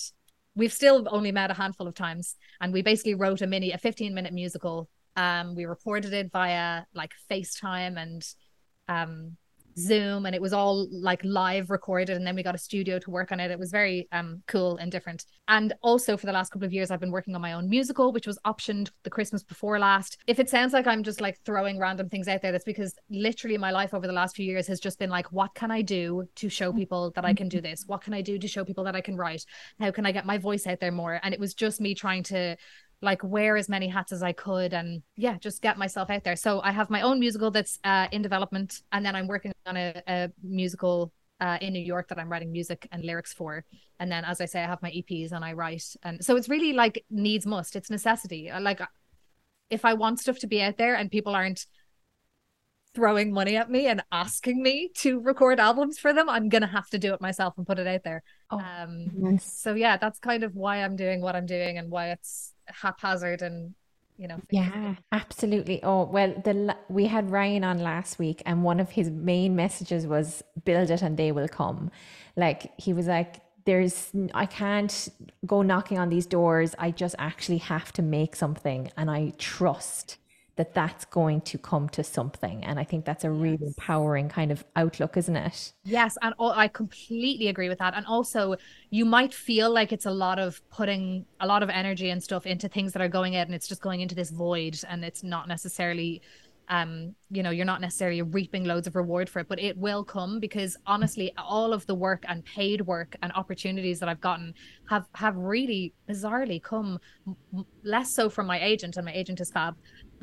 We've 0.55 0.73
still 0.73 1.07
only 1.11 1.31
met 1.31 1.51
a 1.51 1.53
handful 1.53 1.87
of 1.87 1.93
times, 1.93 2.35
and 2.59 2.73
we 2.73 2.81
basically 2.81 3.13
wrote 3.13 3.41
a 3.41 3.47
mini, 3.47 3.73
a 3.73 3.77
15 3.77 4.11
minute 4.15 4.33
musical. 4.33 4.89
Um, 5.15 5.53
we 5.53 5.65
recorded 5.65 6.13
it 6.13 6.31
via 6.31 6.85
like 6.95 7.11
FaceTime 7.29 8.01
and 8.01 8.27
um 8.87 9.37
Zoom 9.77 10.25
and 10.25 10.35
it 10.35 10.41
was 10.41 10.53
all 10.53 10.87
like 10.91 11.21
live 11.23 11.69
recorded 11.69 12.17
and 12.17 12.25
then 12.25 12.35
we 12.35 12.43
got 12.43 12.55
a 12.55 12.59
studio 12.59 12.99
to 12.99 13.09
work 13.09 13.31
on 13.31 13.39
it. 13.39 13.51
It 13.51 13.59
was 13.59 13.71
very 13.71 14.07
um 14.11 14.43
cool 14.47 14.77
and 14.77 14.91
different. 14.91 15.25
And 15.47 15.73
also 15.81 16.17
for 16.17 16.25
the 16.25 16.31
last 16.31 16.51
couple 16.51 16.65
of 16.65 16.73
years 16.73 16.91
I've 16.91 16.99
been 16.99 17.11
working 17.11 17.35
on 17.35 17.41
my 17.41 17.53
own 17.53 17.69
musical 17.69 18.11
which 18.11 18.27
was 18.27 18.39
optioned 18.45 18.89
the 19.03 19.09
Christmas 19.09 19.43
before 19.43 19.79
last. 19.79 20.17
If 20.27 20.39
it 20.39 20.49
sounds 20.49 20.73
like 20.73 20.87
I'm 20.87 21.03
just 21.03 21.21
like 21.21 21.39
throwing 21.45 21.79
random 21.79 22.09
things 22.09 22.27
out 22.27 22.41
there 22.41 22.51
that's 22.51 22.63
because 22.63 22.95
literally 23.09 23.57
my 23.57 23.71
life 23.71 23.93
over 23.93 24.07
the 24.07 24.13
last 24.13 24.35
few 24.35 24.45
years 24.45 24.67
has 24.67 24.79
just 24.79 24.99
been 24.99 25.09
like 25.09 25.31
what 25.31 25.53
can 25.55 25.71
I 25.71 25.81
do 25.81 26.27
to 26.35 26.49
show 26.49 26.73
people 26.73 27.11
that 27.15 27.25
I 27.25 27.33
can 27.33 27.49
do 27.49 27.61
this? 27.61 27.83
What 27.87 28.01
can 28.01 28.13
I 28.13 28.21
do 28.21 28.37
to 28.37 28.47
show 28.47 28.65
people 28.65 28.83
that 28.85 28.95
I 28.95 29.01
can 29.01 29.15
write? 29.17 29.45
How 29.79 29.91
can 29.91 30.05
I 30.05 30.11
get 30.11 30.25
my 30.25 30.37
voice 30.37 30.67
out 30.67 30.79
there 30.79 30.91
more? 30.91 31.19
And 31.23 31.33
it 31.33 31.39
was 31.39 31.53
just 31.53 31.81
me 31.81 31.95
trying 31.95 32.23
to 32.23 32.57
like 33.01 33.23
wear 33.23 33.57
as 33.57 33.67
many 33.67 33.87
hats 33.87 34.11
as 34.11 34.21
I 34.21 34.31
could 34.31 34.73
and 34.73 35.01
yeah, 35.15 35.37
just 35.37 35.61
get 35.61 35.77
myself 35.77 36.09
out 36.09 36.23
there. 36.23 36.35
So 36.35 36.61
I 36.63 36.71
have 36.71 36.89
my 36.89 37.01
own 37.01 37.19
musical 37.19 37.49
that's 37.49 37.79
uh, 37.83 38.07
in 38.11 38.21
development, 38.21 38.81
and 38.91 39.05
then 39.05 39.15
I'm 39.15 39.27
working 39.27 39.53
on 39.65 39.75
a, 39.77 40.01
a 40.07 40.29
musical 40.43 41.11
uh, 41.39 41.57
in 41.61 41.73
New 41.73 41.79
York 41.79 42.09
that 42.09 42.19
I'm 42.19 42.29
writing 42.29 42.51
music 42.51 42.87
and 42.91 43.03
lyrics 43.03 43.33
for. 43.33 43.65
And 43.99 44.11
then, 44.11 44.23
as 44.23 44.39
I 44.41 44.45
say, 44.45 44.63
I 44.63 44.67
have 44.67 44.81
my 44.83 44.91
EPs 44.91 45.31
and 45.31 45.43
I 45.43 45.53
write, 45.53 45.95
and 46.03 46.23
so 46.23 46.35
it's 46.35 46.49
really 46.49 46.73
like 46.73 47.03
needs 47.09 47.45
must. 47.45 47.75
It's 47.75 47.89
necessity. 47.89 48.51
Like 48.59 48.81
if 49.71 49.85
I 49.85 49.93
want 49.93 50.19
stuff 50.19 50.37
to 50.39 50.47
be 50.47 50.61
out 50.61 50.77
there 50.77 50.95
and 50.95 51.09
people 51.09 51.33
aren't 51.33 51.65
throwing 52.93 53.31
money 53.31 53.55
at 53.55 53.69
me 53.69 53.87
and 53.87 54.03
asking 54.11 54.61
me 54.61 54.89
to 54.95 55.19
record 55.19 55.59
albums 55.59 55.97
for 55.97 56.13
them, 56.13 56.29
I'm 56.29 56.49
gonna 56.49 56.67
have 56.67 56.89
to 56.89 56.99
do 56.99 57.13
it 57.13 57.21
myself 57.21 57.57
and 57.57 57.65
put 57.65 57.79
it 57.79 57.87
out 57.87 58.03
there. 58.03 58.23
Oh, 58.49 58.59
um. 58.59 59.37
So 59.39 59.73
yeah, 59.73 59.97
that's 59.97 60.19
kind 60.19 60.43
of 60.43 60.55
why 60.55 60.83
I'm 60.83 60.95
doing 60.95 61.21
what 61.21 61.35
I'm 61.35 61.45
doing 61.45 61.77
and 61.77 61.89
why 61.89 62.09
it's 62.11 62.53
haphazard 62.67 63.41
and 63.41 63.73
you 64.17 64.27
know 64.27 64.39
yeah 64.51 64.95
absolutely 65.11 65.81
oh 65.83 66.03
well 66.03 66.33
the 66.43 66.75
we 66.89 67.07
had 67.07 67.31
ryan 67.31 67.63
on 67.63 67.79
last 67.79 68.19
week 68.19 68.43
and 68.45 68.63
one 68.63 68.79
of 68.79 68.91
his 68.91 69.09
main 69.09 69.55
messages 69.55 70.05
was 70.05 70.43
build 70.63 70.91
it 70.91 71.01
and 71.01 71.17
they 71.17 71.31
will 71.31 71.47
come 71.47 71.89
like 72.35 72.71
he 72.77 72.93
was 72.93 73.07
like 73.07 73.41
there's 73.65 74.11
i 74.35 74.45
can't 74.45 75.09
go 75.45 75.63
knocking 75.63 75.97
on 75.97 76.09
these 76.09 76.27
doors 76.27 76.75
i 76.77 76.91
just 76.91 77.15
actually 77.17 77.57
have 77.57 77.91
to 77.91 78.01
make 78.01 78.35
something 78.35 78.91
and 78.95 79.09
i 79.09 79.33
trust 79.39 80.17
that 80.61 80.75
that's 80.75 81.05
going 81.05 81.41
to 81.41 81.57
come 81.57 81.89
to 81.89 82.03
something. 82.03 82.63
And 82.63 82.77
I 82.77 82.83
think 82.83 83.03
that's 83.03 83.23
a 83.23 83.31
really 83.31 83.57
yes. 83.59 83.73
empowering 83.75 84.29
kind 84.29 84.51
of 84.51 84.63
outlook, 84.75 85.17
isn't 85.17 85.35
it? 85.35 85.73
Yes. 85.83 86.19
And 86.21 86.35
I 86.39 86.67
completely 86.67 87.47
agree 87.47 87.67
with 87.67 87.79
that. 87.79 87.95
And 87.95 88.05
also, 88.05 88.55
you 88.91 89.03
might 89.03 89.33
feel 89.33 89.71
like 89.73 89.91
it's 89.91 90.05
a 90.05 90.11
lot 90.11 90.37
of 90.37 90.61
putting 90.69 91.25
a 91.39 91.47
lot 91.47 91.63
of 91.63 91.71
energy 91.71 92.11
and 92.11 92.21
stuff 92.21 92.45
into 92.45 92.69
things 92.69 92.93
that 92.93 93.01
are 93.01 93.07
going 93.07 93.35
out 93.35 93.47
and 93.47 93.55
it's 93.55 93.67
just 93.67 93.81
going 93.81 94.01
into 94.01 94.13
this 94.13 94.29
void 94.29 94.79
and 94.87 95.03
it's 95.03 95.23
not 95.23 95.47
necessarily 95.47 96.21
um 96.69 97.15
you 97.31 97.41
know 97.41 97.49
you're 97.49 97.65
not 97.65 97.81
necessarily 97.81 98.21
reaping 98.21 98.63
loads 98.63 98.87
of 98.87 98.95
reward 98.95 99.27
for 99.27 99.39
it 99.39 99.47
but 99.47 99.59
it 99.59 99.75
will 99.77 100.03
come 100.03 100.39
because 100.39 100.77
honestly 100.85 101.33
all 101.37 101.73
of 101.73 101.85
the 101.87 101.95
work 101.95 102.23
and 102.27 102.45
paid 102.45 102.81
work 102.81 103.15
and 103.23 103.31
opportunities 103.33 103.99
that 103.99 104.07
I've 104.07 104.21
gotten 104.21 104.53
have 104.89 105.07
have 105.15 105.35
really 105.35 105.93
bizarrely 106.07 106.61
come 106.61 106.99
less 107.83 108.13
so 108.13 108.29
from 108.29 108.45
my 108.47 108.59
agent 108.59 108.95
and 108.97 109.05
my 109.05 109.11
agent 109.11 109.41
is 109.41 109.51
fab 109.51 109.75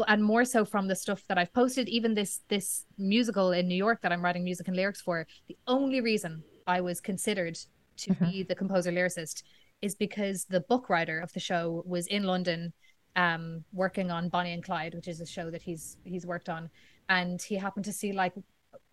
and 0.06 0.22
more 0.22 0.44
so 0.44 0.64
from 0.64 0.88
the 0.88 0.96
stuff 0.96 1.24
that 1.28 1.38
I've 1.38 1.52
posted. 1.52 1.88
Even 1.88 2.14
this 2.14 2.40
this 2.48 2.84
musical 2.96 3.52
in 3.52 3.68
New 3.68 3.74
York 3.74 4.02
that 4.02 4.12
I'm 4.12 4.22
writing 4.22 4.44
music 4.44 4.68
and 4.68 4.76
lyrics 4.76 5.00
for. 5.00 5.26
The 5.48 5.56
only 5.66 6.00
reason 6.00 6.42
I 6.66 6.80
was 6.80 7.00
considered 7.00 7.58
to 7.98 8.10
mm-hmm. 8.10 8.30
be 8.30 8.42
the 8.42 8.54
composer 8.54 8.92
lyricist 8.92 9.42
is 9.82 9.94
because 9.94 10.44
the 10.44 10.60
book 10.60 10.88
writer 10.88 11.20
of 11.20 11.32
the 11.32 11.40
show 11.40 11.82
was 11.86 12.06
in 12.06 12.24
London, 12.24 12.72
um, 13.16 13.64
working 13.72 14.10
on 14.10 14.28
Bonnie 14.28 14.52
and 14.52 14.62
Clyde, 14.62 14.94
which 14.94 15.08
is 15.08 15.20
a 15.20 15.26
show 15.26 15.50
that 15.50 15.62
he's 15.62 15.96
he's 16.04 16.26
worked 16.26 16.48
on, 16.48 16.70
and 17.08 17.40
he 17.40 17.56
happened 17.56 17.84
to 17.84 17.92
see 17.92 18.12
like 18.12 18.34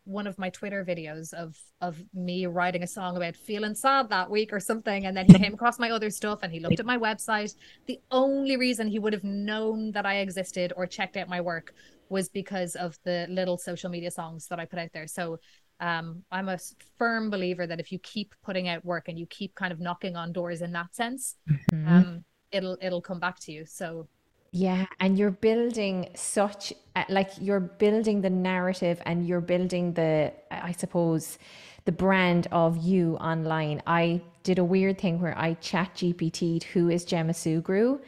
one 0.05 0.27
of 0.27 0.37
my 0.37 0.49
Twitter 0.49 0.85
videos 0.85 1.33
of 1.33 1.57
of 1.81 2.01
me 2.13 2.45
writing 2.45 2.83
a 2.83 2.87
song 2.87 3.17
about 3.17 3.35
feeling 3.35 3.75
sad 3.75 4.09
that 4.09 4.29
week 4.29 4.53
or 4.53 4.59
something, 4.59 5.05
and 5.05 5.17
then 5.17 5.25
he 5.25 5.33
came 5.33 5.53
across 5.59 5.79
my 5.79 5.91
other 5.91 6.09
stuff 6.09 6.39
and 6.43 6.53
he 6.53 6.59
looked 6.59 6.79
at 6.79 6.85
my 6.85 6.97
website. 6.97 7.55
The 7.87 7.99
only 8.11 8.55
reason 8.55 8.87
he 8.87 8.99
would 8.99 9.13
have 9.13 9.23
known 9.23 9.91
that 9.91 10.05
I 10.05 10.17
existed 10.17 10.71
or 10.77 10.85
checked 10.87 11.17
out 11.17 11.27
my 11.27 11.41
work 11.41 11.73
was 12.09 12.29
because 12.29 12.75
of 12.75 12.97
the 13.03 13.25
little 13.29 13.57
social 13.57 13.89
media 13.89 14.11
songs 14.11 14.47
that 14.47 14.59
I 14.59 14.65
put 14.65 14.79
out 14.79 14.89
there. 14.93 15.07
So 15.07 15.39
um, 15.79 16.23
I'm 16.31 16.49
a 16.49 16.59
firm 16.97 17.29
believer 17.29 17.67
that 17.67 17.79
if 17.79 17.91
you 17.91 17.99
keep 17.99 18.33
putting 18.43 18.69
out 18.69 18.85
work 18.85 19.07
and 19.07 19.19
you 19.19 19.25
keep 19.25 19.55
kind 19.55 19.73
of 19.73 19.79
knocking 19.79 20.15
on 20.15 20.31
doors 20.31 20.61
in 20.61 20.71
that 20.73 20.95
sense, 20.95 21.35
mm-hmm. 21.49 21.87
um, 21.87 22.25
it'll 22.51 22.77
it'll 22.81 23.01
come 23.01 23.19
back 23.19 23.39
to 23.41 23.51
you. 23.51 23.65
So 23.65 24.07
yeah, 24.55 24.85
and 25.01 25.19
you're 25.19 25.31
building 25.31 26.11
such 26.15 26.71
uh, 26.95 27.03
like 27.09 27.29
you're 27.41 27.59
building 27.59 28.21
the 28.21 28.29
narrative 28.29 29.01
and 29.05 29.27
you're 29.27 29.41
building 29.41 29.91
the 29.95 30.31
I 30.49 30.71
suppose 30.71 31.37
the 31.83 31.91
brand 31.91 32.47
of 32.53 32.77
you 32.77 33.17
online. 33.17 33.81
I 33.85 34.21
did 34.43 34.57
a 34.57 34.63
weird 34.63 34.97
thing 34.97 35.19
where 35.19 35.37
I 35.37 35.55
chat 35.55 35.93
GPT'd 35.95 36.63
who 36.63 36.87
is 36.87 37.03
Gemma 37.03 37.33
Sugrue 37.33 37.99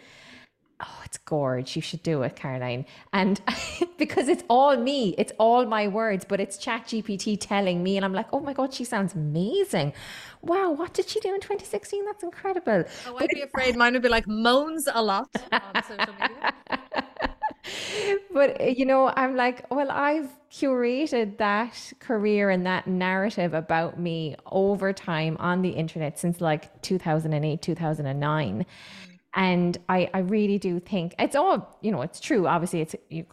oh, 0.79 1.01
it's 1.05 1.17
gorge. 1.17 1.75
You 1.75 1.81
should 1.81 2.03
do 2.03 2.21
it, 2.23 2.35
Caroline. 2.35 2.85
And 3.13 3.41
because 3.97 4.27
it's 4.27 4.43
all 4.49 4.77
me, 4.77 5.15
it's 5.17 5.31
all 5.37 5.65
my 5.65 5.87
words, 5.87 6.25
but 6.25 6.39
it's 6.39 6.57
Chat 6.57 6.85
GPT 6.85 7.37
telling 7.39 7.83
me, 7.83 7.97
and 7.97 8.05
I'm 8.05 8.13
like, 8.13 8.27
oh 8.31 8.39
my 8.39 8.53
God, 8.53 8.73
she 8.73 8.83
sounds 8.83 9.13
amazing. 9.13 9.93
Wow, 10.41 10.71
what 10.71 10.93
did 10.93 11.09
she 11.09 11.19
do 11.19 11.33
in 11.33 11.41
2016? 11.41 12.05
That's 12.05 12.23
incredible. 12.23 12.83
Oh, 13.07 13.17
I'd 13.17 13.29
be 13.29 13.41
afraid 13.41 13.75
mine 13.75 13.93
would 13.93 14.01
be 14.01 14.09
like 14.09 14.27
moans 14.27 14.87
a 14.91 15.01
lot 15.01 15.29
on 15.51 15.83
social 15.83 16.13
media. 16.21 16.53
but 18.33 18.57
eh, 18.59 18.73
you 18.77 18.85
know, 18.85 19.11
I'm 19.15 19.35
like, 19.35 19.65
well, 19.71 19.89
I've 19.89 20.29
curated 20.51 21.37
that 21.37 21.93
career 21.99 22.49
and 22.49 22.65
that 22.65 22.87
narrative 22.87 23.53
about 23.53 23.99
me 23.99 24.35
over 24.45 24.93
time 24.93 25.35
on 25.39 25.61
the 25.61 25.69
internet 25.69 26.17
since 26.19 26.39
like 26.39 26.81
2008, 26.83 27.61
2009 27.61 28.65
and 29.37 29.77
I, 29.87 30.09
I 30.15 30.19
really 30.19 30.57
do 30.57 30.79
think 30.79 31.13
it's 31.19 31.35
all 31.35 31.77
you 31.81 31.91
know 31.91 32.01
it's 32.01 32.19
true. 32.19 32.47
Obviously 32.47 32.81
it's 32.81 32.95
you, 33.09 33.25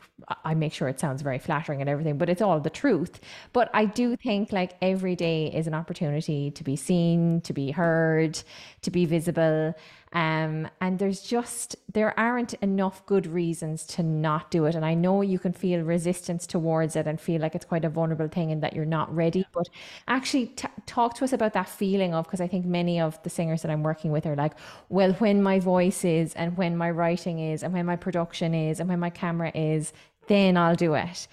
i 0.45 0.55
make 0.55 0.73
sure 0.73 0.89
it 0.89 1.01
sounds 1.01 1.23
very 1.23 1.39
flattering 1.39 1.81
and 1.81 1.89
everything 1.91 2.19
but 2.19 2.29
it's 2.29 2.43
all 2.43 2.61
the 2.61 2.71
truth. 2.71 3.21
But 3.53 3.71
i 3.73 3.87
do 3.87 4.15
think 4.17 4.53
like 4.53 4.77
every 4.83 5.17
day 5.17 5.47
is 5.47 5.67
an 5.67 5.75
opportunity 5.75 6.51
to 6.53 6.63
be 6.63 6.77
seen 6.77 7.41
to 7.41 7.53
be 7.55 7.71
heard 7.71 8.39
to 8.83 8.91
be 8.91 9.07
visible 9.07 9.75
um, 10.15 10.69
and 10.81 11.01
there's 11.01 11.21
just, 11.21 11.75
there 11.93 12.19
aren't 12.19 12.55
enough 12.55 13.05
good 13.05 13.27
reasons 13.27 13.85
to 13.89 14.03
not 14.05 14.51
do 14.53 14.65
it. 14.67 14.77
And 14.77 14.85
I 14.85 14.95
know 14.95 15.23
you 15.23 15.41
can 15.41 15.53
feel 15.53 15.81
resistance 15.81 16.47
towards 16.47 16.95
it 16.95 17.09
and 17.09 17.21
feel 17.21 17.41
like 17.41 17.57
it's 17.57 17.65
quite 17.65 17.85
a 17.85 17.89
vulnerable 17.89 18.29
thing 18.29 18.53
and 18.53 18.63
that 18.63 18.75
you're 18.75 18.85
not 18.85 19.13
ready. 19.15 19.45
But 19.53 19.69
actually, 20.07 20.47
t- 20.47 20.69
talk 20.87 21.15
to 21.17 21.25
us 21.25 21.33
about 21.33 21.53
that 21.55 21.69
feeling 21.69 22.15
of, 22.15 22.27
because 22.27 22.41
I 22.41 22.47
think 22.47 22.65
many 22.65 23.01
of 23.01 23.21
the 23.25 23.31
singers 23.31 23.63
that 23.63 23.73
I'm 23.73 23.83
working 23.83 24.13
with 24.13 24.25
are 24.25 24.37
like, 24.37 24.53
well, 24.89 25.13
when 25.15 25.43
my 25.43 25.59
voice 25.59 26.05
is, 26.05 26.33
and 26.35 26.57
when 26.57 26.77
my 26.77 26.91
writing 26.91 27.41
is, 27.41 27.65
and 27.65 27.73
when 27.73 27.85
my 27.85 27.97
production 27.97 28.55
is, 28.55 28.79
and 28.79 28.89
when 28.89 29.01
my 29.01 29.11
camera 29.11 29.51
is, 29.53 29.93
then 30.29 30.57
I'll 30.57 30.77
do 30.77 30.95
it 30.95 31.27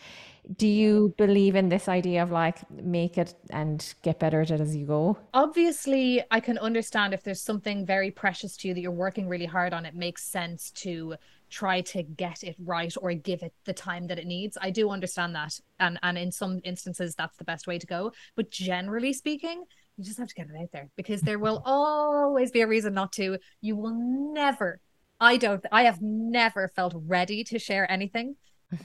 do 0.57 0.67
you 0.67 1.13
believe 1.17 1.55
in 1.55 1.69
this 1.69 1.87
idea 1.87 2.23
of 2.23 2.31
like 2.31 2.69
make 2.71 3.17
it 3.17 3.35
and 3.49 3.93
get 4.01 4.19
better 4.19 4.41
at 4.41 4.51
it 4.51 4.59
as 4.61 4.75
you 4.75 4.85
go? 4.85 5.17
Obviously, 5.33 6.23
I 6.31 6.39
can 6.39 6.57
understand 6.57 7.13
if 7.13 7.23
there's 7.23 7.41
something 7.41 7.85
very 7.85 8.11
precious 8.11 8.57
to 8.57 8.67
you 8.67 8.73
that 8.73 8.81
you're 8.81 8.91
working 8.91 9.27
really 9.27 9.45
hard 9.45 9.73
on, 9.73 9.85
it 9.85 9.95
makes 9.95 10.23
sense 10.23 10.71
to 10.71 11.15
try 11.49 11.81
to 11.81 12.01
get 12.03 12.43
it 12.43 12.55
right 12.63 12.93
or 13.01 13.13
give 13.13 13.43
it 13.43 13.53
the 13.65 13.73
time 13.73 14.07
that 14.07 14.17
it 14.17 14.25
needs. 14.25 14.57
I 14.61 14.71
do 14.71 14.89
understand 14.89 15.35
that. 15.35 15.59
And 15.79 15.99
and 16.01 16.17
in 16.17 16.31
some 16.31 16.59
instances 16.63 17.15
that's 17.15 17.37
the 17.37 17.43
best 17.43 17.67
way 17.67 17.77
to 17.77 17.87
go. 17.87 18.11
But 18.35 18.51
generally 18.51 19.13
speaking, 19.13 19.63
you 19.97 20.03
just 20.03 20.17
have 20.17 20.29
to 20.29 20.35
get 20.35 20.47
it 20.47 20.61
out 20.61 20.71
there 20.71 20.89
because 20.95 21.21
there 21.21 21.39
will 21.39 21.61
always 21.65 22.51
be 22.51 22.61
a 22.61 22.67
reason 22.67 22.93
not 22.93 23.11
to. 23.13 23.37
You 23.61 23.75
will 23.75 23.95
never 24.33 24.79
I 25.19 25.37
don't 25.37 25.63
I 25.71 25.83
have 25.83 26.01
never 26.01 26.67
felt 26.69 26.93
ready 26.95 27.43
to 27.45 27.59
share 27.59 27.89
anything 27.91 28.35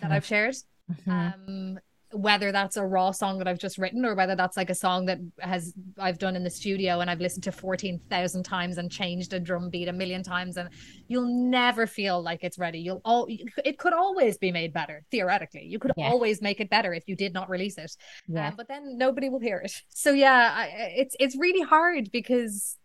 that. 0.01 0.11
I've 0.13 0.27
shared. 0.27 0.57
Mm-hmm. 0.91 1.11
Um 1.11 1.79
whether 2.13 2.53
that's 2.53 2.77
a 2.77 2.85
raw 2.85 3.11
song 3.11 3.39
that 3.39 3.49
I've 3.49 3.59
just 3.59 3.79
written 3.79 4.05
or 4.05 4.15
whether 4.15 4.37
that's 4.37 4.57
like 4.57 4.71
a 4.71 4.75
song 4.75 5.07
that 5.07 5.19
has 5.41 5.75
I've 5.99 6.19
done 6.19 6.37
in 6.37 6.45
the 6.45 6.51
studio 6.51 7.01
and 7.01 7.11
I've 7.11 7.21
listened 7.21 7.45
to 7.45 7.53
14,000 7.53 8.43
times 8.43 8.79
and 8.79 8.91
changed 8.91 9.33
a 9.33 9.41
drum 9.41 9.71
beat 9.71 9.89
a 9.89 9.93
million 9.93 10.23
times 10.23 10.57
and 10.57 10.69
you'll 11.09 11.29
never 11.51 11.87
feel 11.87 12.23
like 12.23 12.45
it's 12.45 12.59
ready 12.59 12.79
you'll 12.79 13.01
all 13.05 13.27
it 13.65 13.79
could 13.79 13.93
always 13.93 14.39
be 14.39 14.53
made 14.53 14.73
better 14.73 15.05
theoretically 15.11 15.65
you 15.65 15.79
could 15.79 15.93
yeah. 15.97 16.09
always 16.09 16.41
make 16.41 16.61
it 16.61 16.71
better 16.71 16.95
if 16.95 17.05
you 17.07 17.17
did 17.17 17.35
not 17.35 17.51
release 17.51 17.77
it 17.77 17.97
yeah. 18.29 18.49
Um, 18.49 18.55
but 18.57 18.69
then 18.69 18.97
nobody 18.97 19.29
will 19.29 19.41
hear 19.41 19.59
it 19.59 19.73
so 19.89 20.13
yeah 20.13 20.53
I, 20.55 20.67
it's 20.97 21.17
it's 21.19 21.37
really 21.37 21.63
hard 21.63 22.11
because 22.13 22.79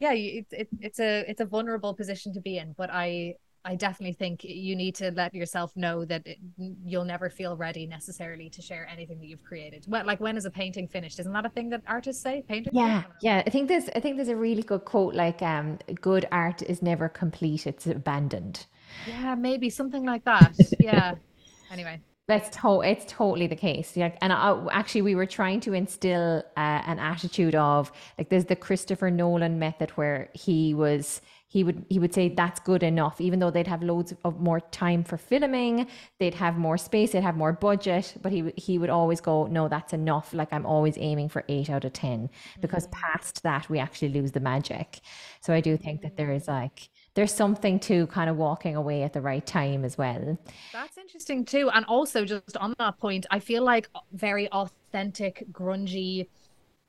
yeah 0.00 0.12
it, 0.12 0.46
it, 0.50 0.68
it's 0.80 0.98
a 0.98 1.24
it's 1.28 1.40
a 1.40 1.46
vulnerable 1.46 1.94
position 1.94 2.32
to 2.34 2.40
be 2.40 2.58
in 2.58 2.74
but 2.76 2.90
I 2.92 3.34
I 3.64 3.76
definitely 3.76 4.12
think 4.12 4.44
you 4.44 4.76
need 4.76 4.94
to 4.96 5.10
let 5.12 5.34
yourself 5.34 5.74
know 5.74 6.04
that 6.04 6.26
it, 6.26 6.38
you'll 6.58 7.04
never 7.04 7.30
feel 7.30 7.56
ready 7.56 7.86
necessarily 7.86 8.50
to 8.50 8.60
share 8.60 8.86
anything 8.90 9.18
that 9.20 9.26
you've 9.26 9.42
created. 9.42 9.86
Well, 9.88 10.04
like 10.04 10.20
when 10.20 10.36
is 10.36 10.44
a 10.44 10.50
painting 10.50 10.86
finished? 10.86 11.18
Isn't 11.18 11.32
that 11.32 11.46
a 11.46 11.48
thing 11.48 11.70
that 11.70 11.82
artists 11.86 12.22
say? 12.22 12.44
Painters? 12.46 12.72
Yeah, 12.74 13.04
yeah. 13.22 13.42
I 13.46 13.50
think 13.50 13.68
there's 13.68 13.88
I 13.96 14.00
think 14.00 14.16
there's 14.16 14.28
a 14.28 14.36
really 14.36 14.62
good 14.62 14.84
quote 14.84 15.14
like 15.14 15.40
um, 15.40 15.78
"Good 16.00 16.26
art 16.30 16.62
is 16.62 16.82
never 16.82 17.08
complete; 17.08 17.66
it's 17.66 17.86
abandoned." 17.86 18.66
Yeah, 19.06 19.34
maybe 19.34 19.70
something 19.70 20.04
like 20.04 20.24
that. 20.24 20.54
yeah. 20.78 21.14
Anyway. 21.72 21.98
That's 22.26 22.56
to- 22.58 22.80
it's 22.80 23.04
totally 23.06 23.46
the 23.46 23.56
case. 23.56 23.96
Yeah, 23.96 24.12
and 24.22 24.32
I, 24.32 24.66
actually, 24.70 25.02
we 25.02 25.14
were 25.14 25.26
trying 25.26 25.60
to 25.60 25.74
instill 25.74 26.42
uh, 26.56 26.82
an 26.86 26.98
attitude 26.98 27.54
of 27.54 27.92
like 28.16 28.30
there's 28.30 28.46
the 28.46 28.56
Christopher 28.56 29.10
Nolan 29.10 29.58
method 29.58 29.90
where 29.90 30.30
he 30.32 30.72
was 30.72 31.20
he 31.54 31.62
would 31.62 31.86
he 31.88 32.00
would 32.00 32.12
say 32.12 32.28
that's 32.28 32.58
good 32.58 32.82
enough. 32.82 33.20
Even 33.20 33.38
though 33.38 33.52
they'd 33.52 33.68
have 33.68 33.80
loads 33.80 34.12
of 34.24 34.40
more 34.40 34.58
time 34.82 35.04
for 35.04 35.16
filming 35.16 35.86
they'd 36.18 36.34
have 36.34 36.58
more 36.58 36.76
space 36.76 37.12
they'd 37.12 37.28
have 37.30 37.36
more 37.36 37.52
budget 37.52 38.06
but 38.22 38.32
he 38.32 38.52
he 38.56 38.76
would 38.76 38.90
always 38.90 39.20
go 39.20 39.46
no 39.46 39.68
that's 39.68 39.92
enough. 39.92 40.34
Like 40.34 40.52
i'm 40.52 40.66
always 40.66 40.96
aiming 40.98 41.28
for 41.28 41.44
8 41.48 41.70
out 41.70 41.84
of 41.84 41.92
10 41.92 42.28
because 42.60 42.88
mm-hmm. 42.88 43.00
past 43.00 43.44
that 43.44 43.70
we 43.70 43.78
actually 43.78 44.08
lose 44.08 44.32
the 44.32 44.40
magic. 44.40 44.98
So 45.42 45.54
i 45.54 45.60
do 45.60 45.76
think 45.76 46.02
that 46.02 46.16
there 46.16 46.32
is 46.32 46.48
like 46.48 46.88
there's 47.14 47.32
something 47.32 47.78
to 47.88 48.08
kind 48.08 48.28
of 48.28 48.36
walking 48.36 48.74
away 48.74 49.04
at 49.04 49.12
the 49.12 49.20
right 49.20 49.46
time 49.46 49.84
as 49.84 49.96
well. 49.96 50.36
That's 50.72 50.98
interesting 50.98 51.44
too. 51.44 51.70
And 51.72 51.84
also 51.86 52.24
just 52.24 52.56
on 52.56 52.74
that 52.80 52.98
point 52.98 53.26
i 53.30 53.38
feel 53.38 53.62
like 53.62 53.88
very 54.12 54.48
authentic 54.50 55.44
grungy 55.52 56.26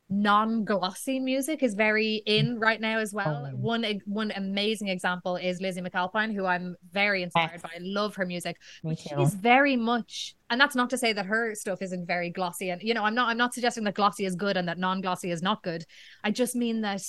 non-glossy 0.10 1.20
music 1.20 1.64
is 1.64 1.74
very 1.74 2.22
in 2.28 2.60
right 2.60 2.80
now 2.80 3.00
as 3.00 3.12
well. 3.12 3.50
Oh. 3.52 3.56
One 3.56 3.86
one 4.06 4.32
amazing 4.36 4.90
example 4.90 5.36
is 5.36 5.60
Lizzie 5.62 5.82
McAlpine, 5.82 6.34
who 6.34 6.46
I'm 6.46 6.76
very 6.92 7.24
inspired 7.24 7.52
yes. 7.54 7.62
by. 7.62 7.70
I 7.76 7.80
love 7.80 8.16
her 8.16 8.26
music. 8.26 8.58
She's 8.98 9.34
very 9.34 9.76
much, 9.76 10.36
and 10.50 10.62
that's 10.62 10.76
not 10.76 10.92
to 10.92 10.98
say 10.98 11.12
that 11.14 11.26
her 11.26 11.56
stuff 11.56 11.82
isn't 11.82 12.06
very 12.06 12.30
glossy. 12.30 12.70
And 12.70 12.84
you 12.84 12.94
know, 12.94 13.04
I'm 13.04 13.16
not 13.16 13.30
I'm 13.30 13.38
not 13.38 13.54
suggesting 13.54 13.84
that 13.86 13.96
glossy 13.96 14.26
is 14.26 14.36
good 14.36 14.58
and 14.58 14.68
that 14.68 14.78
non-glossy 14.78 15.32
is 15.32 15.42
not 15.42 15.64
good. 15.64 15.86
I 16.24 16.32
just 16.32 16.56
mean 16.56 16.82
that 16.82 17.02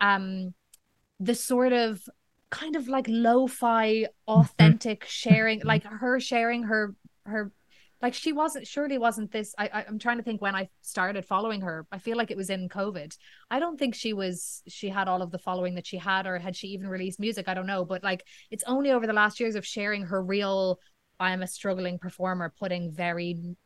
um 0.00 0.54
the 1.18 1.34
sort 1.34 1.72
of 1.72 2.00
kind 2.50 2.76
of 2.76 2.86
like 2.86 3.06
lo-fi 3.08 3.88
mm-hmm. 3.88 4.32
authentic 4.32 5.04
sharing 5.04 5.62
like 5.64 5.82
her 5.82 6.20
sharing 6.20 6.62
her 6.64 6.94
her 7.24 7.50
like 8.02 8.14
she 8.14 8.32
wasn't 8.32 8.66
surely 8.66 8.98
wasn't 8.98 9.30
this 9.32 9.54
I, 9.58 9.70
I 9.72 9.84
i'm 9.88 9.98
trying 9.98 10.18
to 10.18 10.22
think 10.22 10.42
when 10.42 10.54
i 10.54 10.68
started 10.82 11.24
following 11.24 11.60
her. 11.62 11.86
I 11.90 11.98
feel 11.98 12.16
like 12.16 12.30
it 12.30 12.36
was 12.36 12.50
in 12.50 12.68
covid. 12.68 13.16
I 13.50 13.58
don't 13.58 13.78
think 13.78 13.94
she 13.94 14.12
was 14.12 14.62
she 14.68 14.88
had 14.88 15.08
all 15.08 15.22
of 15.22 15.30
the 15.30 15.38
following 15.38 15.74
that 15.76 15.86
she 15.86 15.96
had 15.96 16.26
or 16.26 16.38
had 16.38 16.56
she 16.56 16.68
even 16.68 16.88
released 16.88 17.20
music? 17.20 17.48
I 17.48 17.54
don't 17.54 17.66
know 17.66 17.84
but 17.84 18.02
like 18.02 18.24
it's 18.50 18.64
only 18.66 18.90
over 18.90 19.06
the 19.06 19.12
last 19.12 19.40
years 19.40 19.54
of 19.54 19.66
sharing 19.66 20.02
her 20.02 20.22
real 20.22 20.78
i'm 21.18 21.42
a 21.42 21.46
struggling 21.46 21.98
performer 21.98 22.52
putting 22.58 22.92
very 22.92 23.56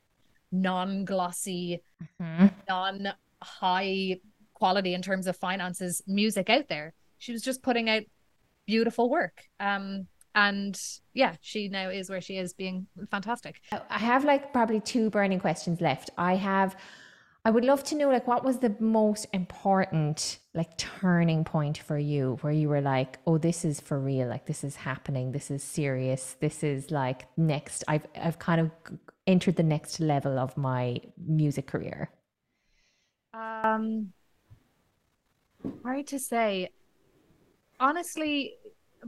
non-glossy 0.53 1.83
mm-hmm. 2.21 2.47
non-high 2.69 4.21
quality 4.61 4.95
in 4.95 5.03
terms 5.03 5.27
of 5.27 5.37
finances 5.37 6.03
music 6.07 6.51
out 6.51 6.69
there. 6.69 6.93
She 7.19 7.33
was 7.33 7.43
just 7.43 7.63
putting 7.63 7.89
out 7.91 8.03
beautiful 8.67 9.11
work. 9.11 9.43
Um 9.59 10.07
and 10.35 10.81
yeah 11.15 11.35
she 11.41 11.69
now 11.69 11.89
is 11.89 12.09
where 12.09 12.21
she 12.21 12.37
is 12.37 12.53
being 12.53 12.87
fantastic. 13.11 13.61
I 13.73 13.99
have 13.99 14.25
like 14.25 14.53
probably 14.53 14.81
two 14.81 15.11
burning 15.11 15.41
questions 15.41 15.81
left. 15.81 16.11
I 16.17 16.37
have 16.37 16.77
i 17.43 17.51
would 17.51 17.65
love 17.65 17.83
to 17.83 17.95
know 17.95 18.11
like 18.11 18.27
what 18.27 18.45
was 18.45 18.59
the 18.59 18.77
most 18.81 19.27
important 19.33 20.41
like 20.53 20.77
turning 20.77 21.43
point 21.43 21.79
for 21.79 21.97
you 21.97 22.37
where 22.43 22.53
you 22.53 22.69
were 22.69 22.83
like 22.83 23.19
oh 23.27 23.39
this 23.39 23.65
is 23.65 23.81
for 23.81 23.99
real. 23.99 24.29
Like 24.29 24.47
this 24.47 24.63
is 24.63 24.77
happening. 24.77 25.33
This 25.33 25.51
is 25.51 25.63
serious. 25.63 26.37
This 26.41 26.63
is 26.63 26.91
like 26.91 27.27
next 27.37 27.83
i've 27.89 28.07
i've 28.15 28.39
kind 28.39 28.61
of 28.61 28.71
entered 29.27 29.57
the 29.57 29.63
next 29.63 30.01
level 30.01 30.39
of 30.39 30.57
my 30.57 31.01
music 31.27 31.67
career. 31.67 32.11
Um 33.33 34.13
hard 35.83 36.07
to 36.09 36.19
say. 36.19 36.71
Honestly 37.79 38.55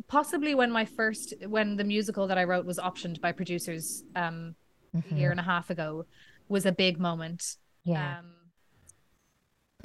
possibly 0.09 0.55
when 0.55 0.71
my 0.71 0.85
first 0.85 1.35
when 1.47 1.77
the 1.77 1.85
musical 1.85 2.27
that 2.27 2.39
I 2.39 2.45
wrote 2.45 2.67
was 2.67 2.79
optioned 2.79 3.21
by 3.21 3.33
producers 3.33 4.05
um 4.17 4.55
mm-hmm. 4.95 5.15
a 5.15 5.19
year 5.19 5.31
and 5.31 5.41
a 5.41 5.43
half 5.43 5.71
ago 5.71 6.07
was 6.49 6.67
a 6.67 6.73
big 6.73 6.99
moment. 6.99 7.57
Yeah. 7.85 8.19
Um, 8.19 8.33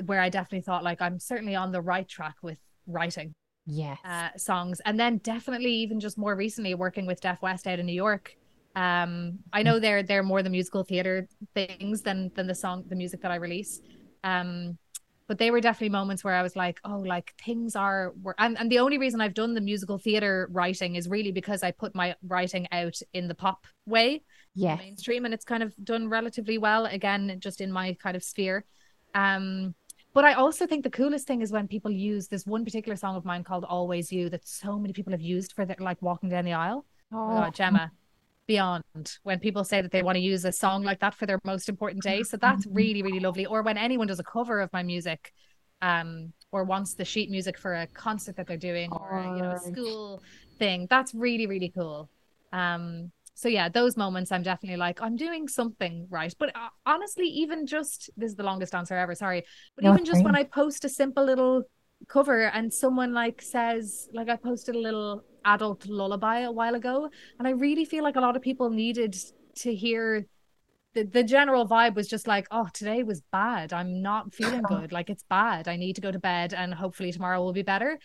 where 0.06 0.22
I 0.22 0.30
definitely 0.30 0.62
thought 0.62 0.84
like 0.84 1.02
I'm 1.02 1.20
certainly 1.20 1.56
on 1.56 1.72
the 1.72 1.82
right 1.82 2.08
track 2.08 2.36
with 2.42 2.60
writing. 2.86 3.34
Yes. 3.66 3.98
Uh, 4.06 4.30
songs. 4.38 4.80
And 4.86 5.00
then 5.00 5.18
definitely 5.18 5.74
even 5.74 6.00
just 6.00 6.18
more 6.18 6.36
recently 6.36 6.76
working 6.76 7.06
with 7.06 7.20
Deaf 7.20 7.42
West 7.42 7.68
out 7.68 7.80
in 7.80 7.86
New 7.86 7.94
York. 7.94 8.36
Um 8.76 9.40
I 9.52 9.64
know 9.64 9.80
they're 9.80 10.04
they're 10.04 10.24
more 10.24 10.44
the 10.44 10.50
musical 10.50 10.84
theater 10.84 11.28
things 11.54 12.02
than 12.02 12.32
than 12.36 12.48
the 12.48 12.56
song 12.56 12.86
the 12.88 12.96
music 12.96 13.22
that 13.22 13.32
I 13.32 13.36
release. 13.36 13.82
Um 14.24 14.78
but 15.28 15.38
they 15.38 15.52
were 15.52 15.60
definitely 15.60 15.90
moments 15.90 16.24
where 16.24 16.34
I 16.34 16.42
was 16.42 16.56
like, 16.56 16.80
oh, 16.86 17.00
like 17.00 17.34
things 17.44 17.76
are, 17.76 18.14
were, 18.22 18.36
and, 18.40 18.58
and 18.58 18.72
the 18.72 18.80
only 18.80 18.98
reason 18.98 19.20
I've 19.20 19.34
done 19.34 19.54
the 19.54 19.62
musical 19.62 19.98
theater 19.98 20.48
writing 20.52 20.96
is 20.96 21.10
really 21.10 21.32
because 21.32 21.64
I 21.64 21.72
put 21.72 21.94
my 21.94 22.16
writing 22.26 22.68
out 22.72 22.98
in 23.14 23.28
the 23.28 23.36
pop 23.36 23.68
way, 23.86 24.24
yeah, 24.56 24.76
mainstream, 24.76 25.26
and 25.26 25.34
it's 25.34 25.46
kind 25.46 25.64
of 25.64 25.74
done 25.84 26.10
relatively 26.10 26.58
well. 26.58 26.86
Again, 26.86 27.38
just 27.40 27.60
in 27.60 27.72
my 27.72 27.94
kind 28.02 28.16
of 28.16 28.24
sphere. 28.24 28.66
Um, 29.14 29.76
but 30.14 30.24
I 30.24 30.34
also 30.34 30.66
think 30.66 30.84
the 30.84 30.90
coolest 30.90 31.28
thing 31.28 31.42
is 31.42 31.52
when 31.52 31.68
people 31.68 31.92
use 31.92 32.28
this 32.28 32.46
one 32.46 32.64
particular 32.64 32.96
song 32.96 33.16
of 33.16 33.26
mine 33.26 33.44
called 33.44 33.66
"Always 33.66 34.12
You" 34.12 34.30
that 34.30 34.48
so 34.48 34.80
many 34.80 34.94
people 34.94 35.12
have 35.12 35.22
used 35.22 35.54
for 35.54 35.66
their 35.66 35.76
like 35.80 36.02
walking 36.02 36.30
down 36.30 36.46
the 36.46 36.54
aisle. 36.54 36.86
Oh, 37.12 37.44
oh 37.46 37.50
Gemma, 37.52 37.92
beyond 38.48 38.84
when 39.24 39.40
people 39.40 39.64
say 39.64 39.82
that 39.82 39.92
they 39.92 40.02
want 40.02 40.16
to 40.16 40.22
use 40.22 40.46
a 40.46 40.52
song 40.52 40.84
like 40.84 41.00
that 41.02 41.14
for 41.14 41.26
their 41.26 41.40
most 41.44 41.70
important 41.70 42.04
day. 42.04 42.24
So 42.24 42.38
that's 42.38 42.66
mm-hmm. 42.66 42.76
really, 42.76 43.02
really 43.04 43.20
lovely. 43.20 43.46
Or 43.46 43.62
when 43.62 43.78
anyone 43.78 44.08
does 44.08 44.20
a 44.20 44.24
cover 44.24 44.62
of 44.62 44.72
my 44.74 44.84
music, 44.84 45.34
um, 45.82 46.34
or 46.52 46.64
wants 46.64 46.96
the 46.96 47.06
sheet 47.06 47.30
music 47.30 47.58
for 47.58 47.76
a 47.76 47.88
concert 47.88 48.36
that 48.38 48.48
they're 48.48 48.58
doing 48.58 48.92
or 48.92 49.22
you 49.36 49.44
know 49.44 49.52
a 49.52 49.60
school 49.60 50.24
thing, 50.58 50.88
that's 50.90 51.14
really, 51.14 51.46
really 51.46 51.72
cool. 51.76 52.10
Um, 52.54 53.12
so 53.34 53.50
yeah, 53.50 53.70
those 53.70 53.96
moments 53.98 54.32
I'm 54.32 54.42
definitely 54.42 54.78
like 54.78 55.02
I'm 55.02 55.16
doing 55.16 55.48
something 55.48 56.08
right. 56.10 56.34
But 56.40 56.56
uh, 56.56 56.70
honestly, 56.86 57.28
even 57.28 57.68
just 57.68 58.10
this 58.18 58.32
is 58.32 58.36
the 58.36 58.44
longest 58.44 58.74
answer 58.74 58.96
ever. 58.96 59.14
Sorry, 59.14 59.44
but 59.76 59.84
no, 59.84 59.94
even 59.94 60.06
just 60.06 60.24
when 60.24 60.36
I 60.36 60.44
post 60.44 60.86
a 60.86 60.90
simple 60.90 61.24
little 61.24 61.64
cover 62.08 62.46
and 62.46 62.74
someone 62.74 63.14
like 63.14 63.42
says 63.42 64.08
like 64.14 64.30
I 64.30 64.36
posted 64.36 64.76
a 64.76 64.80
little 64.80 65.24
adult 65.48 65.88
lullaby 65.88 66.40
a 66.40 66.52
while 66.52 66.76
ago. 66.76 67.10
And 67.40 67.48
I 67.48 67.52
really 67.52 67.86
feel 67.86 68.04
like 68.04 68.16
a 68.16 68.22
lot 68.22 68.36
of 68.36 68.42
people 68.42 68.70
needed 68.70 69.16
to 69.56 69.74
hear 69.74 70.28
the, 70.94 71.04
the 71.04 71.24
general 71.24 71.68
vibe 71.68 71.96
was 71.96 72.08
just 72.08 72.28
like, 72.28 72.48
oh, 72.52 72.68
today 72.74 73.04
was 73.04 73.22
bad. 73.32 73.74
I'm 73.74 74.02
not 74.02 74.34
feeling 74.34 74.62
good. 74.68 74.92
Like 74.92 75.10
it's 75.10 75.24
bad. 75.24 75.68
I 75.68 75.76
need 75.76 75.96
to 75.96 76.02
go 76.02 76.12
to 76.12 76.20
bed 76.20 76.54
and 76.54 76.74
hopefully 76.74 77.12
tomorrow 77.12 77.42
will 77.42 77.54
be 77.54 77.62
better. 77.64 78.00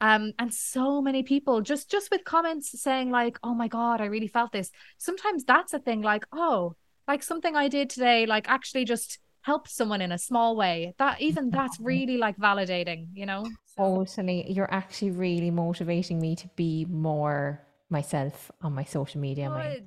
Um, 0.00 0.32
and 0.38 0.52
so 0.52 1.00
many 1.00 1.22
people 1.22 1.62
just 1.62 1.90
just 1.90 2.10
with 2.10 2.24
comments 2.24 2.80
saying 2.80 3.10
like, 3.10 3.38
oh 3.42 3.54
my 3.54 3.68
God, 3.68 4.00
I 4.00 4.06
really 4.06 4.26
felt 4.26 4.52
this. 4.52 4.70
Sometimes 4.98 5.44
that's 5.44 5.72
a 5.72 5.78
thing 5.78 6.02
like, 6.02 6.26
oh, 6.32 6.74
like 7.08 7.22
something 7.22 7.54
I 7.56 7.68
did 7.68 7.90
today, 7.90 8.26
like 8.26 8.48
actually 8.48 8.84
just 8.84 9.18
help 9.44 9.68
someone 9.68 10.00
in 10.00 10.10
a 10.10 10.18
small 10.18 10.56
way. 10.56 10.94
That 10.98 11.20
even 11.20 11.50
that's 11.50 11.78
really 11.78 12.16
like 12.16 12.36
validating, 12.38 13.08
you 13.12 13.26
know? 13.26 13.46
Totally. 13.76 14.50
You're 14.50 14.72
actually 14.72 15.10
really 15.10 15.50
motivating 15.50 16.18
me 16.18 16.34
to 16.36 16.48
be 16.56 16.86
more 16.88 17.60
myself 17.90 18.50
on 18.62 18.72
my 18.72 18.84
social 18.84 19.20
media. 19.20 19.50
My, 19.50 19.82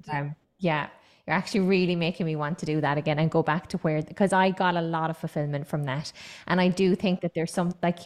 yeah. 0.60 0.90
you're 1.26 1.36
actually 1.36 1.62
really 1.62 1.96
making 1.96 2.28
me 2.28 2.36
want 2.36 2.60
to 2.60 2.68
do 2.68 2.80
that 2.82 3.00
again 3.00 3.18
and 3.18 3.32
go 3.32 3.42
back 3.42 3.68
to 3.70 3.78
where 3.80 4.04
because 4.04 4.32
I 4.32 4.52
got 4.52 4.76
a 4.76 4.82
lot 4.82 5.10
of 5.10 5.18
fulfillment 5.18 5.68
from 5.68 5.86
that. 5.86 6.14
And 6.46 6.62
I 6.62 6.68
do 6.68 6.96
think 6.96 7.22
that 7.22 7.34
there's 7.34 7.52
some 7.52 7.74
like 7.82 8.02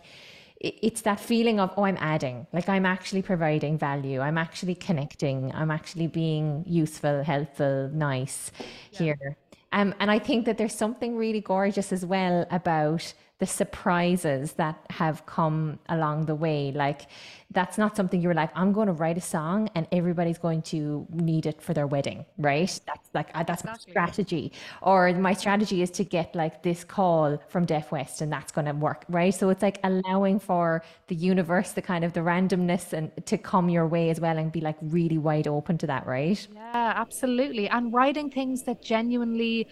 it's 0.63 1.01
that 1.01 1.19
feeling 1.19 1.59
of 1.59 1.71
oh 1.75 1.85
i'm 1.85 1.97
adding 1.99 2.45
like 2.53 2.69
i'm 2.69 2.85
actually 2.85 3.23
providing 3.23 3.79
value 3.79 4.19
i'm 4.19 4.37
actually 4.37 4.75
connecting 4.75 5.51
i'm 5.55 5.71
actually 5.71 6.05
being 6.05 6.63
useful 6.67 7.23
helpful 7.23 7.89
nice 7.91 8.51
yeah. 8.91 8.99
here 8.99 9.37
um, 9.71 9.93
and 9.99 10.11
i 10.11 10.19
think 10.19 10.45
that 10.45 10.57
there's 10.57 10.75
something 10.75 11.15
really 11.15 11.41
gorgeous 11.41 11.91
as 11.91 12.05
well 12.05 12.45
about 12.51 13.13
the 13.41 13.47
surprises 13.47 14.53
that 14.53 14.77
have 14.91 15.25
come 15.25 15.79
along 15.89 16.27
the 16.27 16.35
way. 16.35 16.71
Like 16.71 17.07
that's 17.49 17.75
not 17.75 17.95
something 17.97 18.21
you're 18.21 18.35
like, 18.35 18.51
I'm 18.53 18.71
going 18.71 18.85
to 18.85 18.93
write 18.93 19.17
a 19.17 19.21
song 19.35 19.67
and 19.73 19.87
everybody's 19.91 20.37
going 20.37 20.61
to 20.73 21.07
need 21.09 21.47
it 21.47 21.59
for 21.59 21.73
their 21.73 21.87
wedding, 21.87 22.23
right? 22.37 22.71
That's 22.85 23.09
like 23.15 23.29
uh, 23.33 23.41
that's 23.41 23.63
my 23.63 23.75
strategy. 23.77 24.51
Or 24.83 25.11
my 25.13 25.33
strategy 25.33 25.81
is 25.81 25.89
to 25.89 26.03
get 26.03 26.35
like 26.35 26.61
this 26.61 26.83
call 26.83 27.41
from 27.47 27.65
Deaf 27.65 27.91
West 27.91 28.21
and 28.21 28.31
that's 28.31 28.51
going 28.51 28.65
to 28.65 28.73
work, 28.73 29.05
right? 29.09 29.33
So 29.33 29.49
it's 29.49 29.63
like 29.63 29.79
allowing 29.83 30.37
for 30.39 30.83
the 31.07 31.15
universe, 31.15 31.71
the 31.71 31.81
kind 31.81 32.03
of 32.03 32.13
the 32.13 32.19
randomness 32.19 32.93
and 32.93 33.09
to 33.25 33.39
come 33.39 33.71
your 33.71 33.87
way 33.87 34.11
as 34.11 34.19
well 34.19 34.37
and 34.37 34.51
be 34.51 34.61
like 34.61 34.77
really 34.83 35.17
wide 35.17 35.47
open 35.47 35.79
to 35.79 35.87
that, 35.87 36.05
right? 36.05 36.47
Yeah, 36.53 36.93
absolutely. 36.95 37.67
And 37.69 37.91
writing 37.91 38.29
things 38.29 38.61
that 38.65 38.83
genuinely 38.83 39.67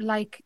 like 0.00 0.42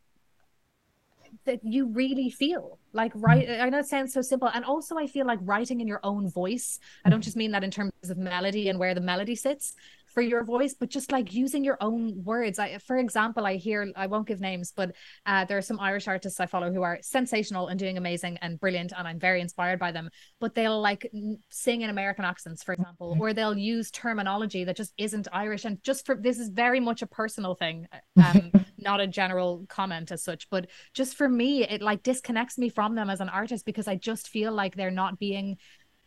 that 1.45 1.61
you 1.63 1.89
really 1.89 2.31
feel 2.31 2.79
like 2.93 3.13
hmm. 3.13 3.21
write 3.21 3.49
i 3.49 3.69
know 3.69 3.79
it 3.79 3.87
sounds 3.87 4.13
so 4.13 4.23
simple 4.23 4.49
and 4.49 4.65
also 4.65 4.97
i 4.97 5.07
feel 5.07 5.27
like 5.27 5.39
writing 5.43 5.81
in 5.81 5.87
your 5.87 6.01
own 6.03 6.29
voice 6.29 6.79
i 7.05 7.11
don't 7.11 7.21
hmm. 7.21 7.23
just 7.23 7.37
mean 7.37 7.51
that 7.53 7.65
in 7.65 7.71
terms 7.71 7.93
of 8.09 8.17
melody 8.17 8.69
and 8.69 8.79
where 8.79 8.95
the 8.95 9.01
melody 9.01 9.35
sits 9.35 9.75
for 10.13 10.23
your 10.23 10.45
voice, 10.45 10.75
but 10.79 10.89
just 10.89 11.13
like 11.13 11.33
using 11.33 11.65
your 11.65 11.79
own 11.81 12.23
words. 12.25 12.59
I, 12.59 12.79
for 12.79 12.97
example, 12.97 13.47
I 13.47 13.57
hear, 13.57 13.91
I 13.97 14.07
won't 14.07 14.29
give 14.29 14.41
names, 14.41 14.73
but 14.75 14.95
uh, 15.27 15.45
there 15.45 15.59
are 15.59 15.63
some 15.63 15.81
Irish 15.81 16.09
artists 16.09 16.41
I 16.41 16.47
follow 16.47 16.73
who 16.73 16.83
are 16.83 16.99
sensational 17.03 17.69
and 17.69 17.79
doing 17.79 17.99
amazing 17.99 18.39
and 18.43 18.61
brilliant, 18.61 18.93
and 18.97 19.07
I'm 19.09 19.19
very 19.19 19.41
inspired 19.41 19.79
by 19.79 19.93
them. 19.93 20.11
But 20.41 20.55
they'll 20.55 20.81
like 20.81 21.11
sing 21.51 21.83
in 21.83 21.91
American 21.91 22.25
accents, 22.25 22.63
for 22.63 22.75
example, 22.75 23.17
or 23.21 23.33
they'll 23.33 23.59
use 23.59 23.91
terminology 23.91 24.65
that 24.65 24.77
just 24.77 24.93
isn't 24.99 25.29
Irish. 25.33 25.65
And 25.65 25.83
just 25.83 26.07
for 26.07 26.15
this 26.15 26.39
is 26.39 26.49
very 26.49 26.81
much 26.81 27.03
a 27.03 27.07
personal 27.07 27.55
thing, 27.55 27.87
um, 28.23 28.53
not 28.79 29.01
a 29.01 29.07
general 29.07 29.65
comment 29.69 30.13
as 30.13 30.23
such. 30.23 30.49
But 30.51 30.69
just 30.95 31.17
for 31.17 31.29
me, 31.29 31.65
it 31.65 31.83
like 31.83 32.03
disconnects 32.03 32.59
me 32.59 32.69
from 32.69 32.95
them 32.95 33.11
as 33.11 33.21
an 33.21 33.29
artist 33.29 33.65
because 33.65 33.89
I 33.89 33.97
just 33.97 34.29
feel 34.29 34.53
like 34.53 34.77
they're 34.77 34.91
not 34.91 35.19
being 35.19 35.57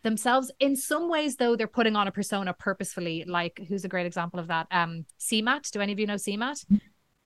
themselves. 0.06 0.50
In 0.60 0.74
some 0.76 1.10
ways, 1.10 1.36
though, 1.36 1.56
they're 1.56 1.66
putting 1.66 1.96
on 1.96 2.08
a 2.08 2.12
persona 2.12 2.54
purposefully. 2.54 3.24
Like, 3.26 3.60
who's 3.68 3.84
a 3.84 3.88
great 3.88 4.06
example 4.06 4.40
of 4.40 4.46
that? 4.46 4.66
Um, 4.70 5.04
CMAT. 5.20 5.70
Do 5.72 5.80
any 5.80 5.92
of 5.92 5.98
you 5.98 6.06
know 6.06 6.14
CMAT? 6.14 6.64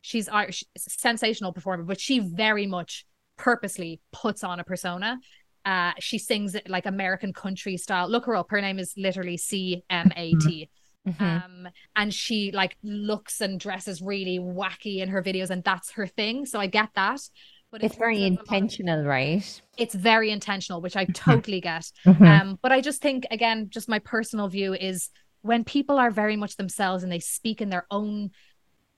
She's 0.01 0.29
Irish, 0.29 0.65
sensational 0.77 1.53
performer, 1.53 1.85
but 1.85 2.01
she 2.01 2.19
very 2.19 2.67
much 2.67 3.07
purposely 3.37 4.01
puts 4.13 4.43
on 4.43 4.59
a 4.59 4.65
persona. 4.65 5.19
Uh, 5.65 5.93
she 5.99 6.19
sings 6.19 6.55
it 6.55 6.69
like 6.69 6.87
American 6.87 7.33
country 7.33 7.77
style. 7.77 8.09
Look 8.09 8.25
her 8.25 8.35
up. 8.35 8.51
Her 8.51 8.63
name 8.63 8.79
is 8.79 8.95
literally 8.97 9.37
C 9.37 9.85
M 9.91 10.11
A 10.17 10.33
T. 10.35 10.71
Mm-hmm. 11.07 11.23
Um, 11.23 11.69
and 11.97 12.13
she 12.13 12.51
like 12.53 12.77
looks 12.83 13.41
and 13.41 13.61
dresses 13.61 14.03
really 14.03 14.39
wacky 14.39 15.01
in 15.01 15.09
her 15.11 15.23
videos, 15.23 15.51
and 15.51 15.63
that's 15.63 15.91
her 15.93 16.07
thing. 16.07 16.47
So 16.47 16.59
I 16.59 16.67
get 16.67 16.91
that. 16.95 17.21
But 17.73 17.85
it's 17.85 17.97
very 17.97 18.25
intentional, 18.25 19.05
right? 19.05 19.63
It's 19.77 19.95
very 19.95 20.31
intentional, 20.31 20.81
which 20.81 20.97
I 20.97 21.05
mm-hmm. 21.05 21.13
totally 21.13 21.61
get. 21.61 21.91
Mm-hmm. 22.05 22.25
Um, 22.25 22.59
but 22.63 22.73
I 22.73 22.81
just 22.81 23.01
think, 23.01 23.27
again, 23.31 23.69
just 23.71 23.89
my 23.89 24.01
personal 24.01 24.49
view 24.49 24.75
is 24.75 25.11
when 25.43 25.63
people 25.65 25.97
are 25.97 26.11
very 26.11 26.37
much 26.37 26.57
themselves 26.57 27.03
and 27.05 27.13
they 27.13 27.21
speak 27.21 27.61
in 27.61 27.71
their 27.71 27.87
own 27.91 28.31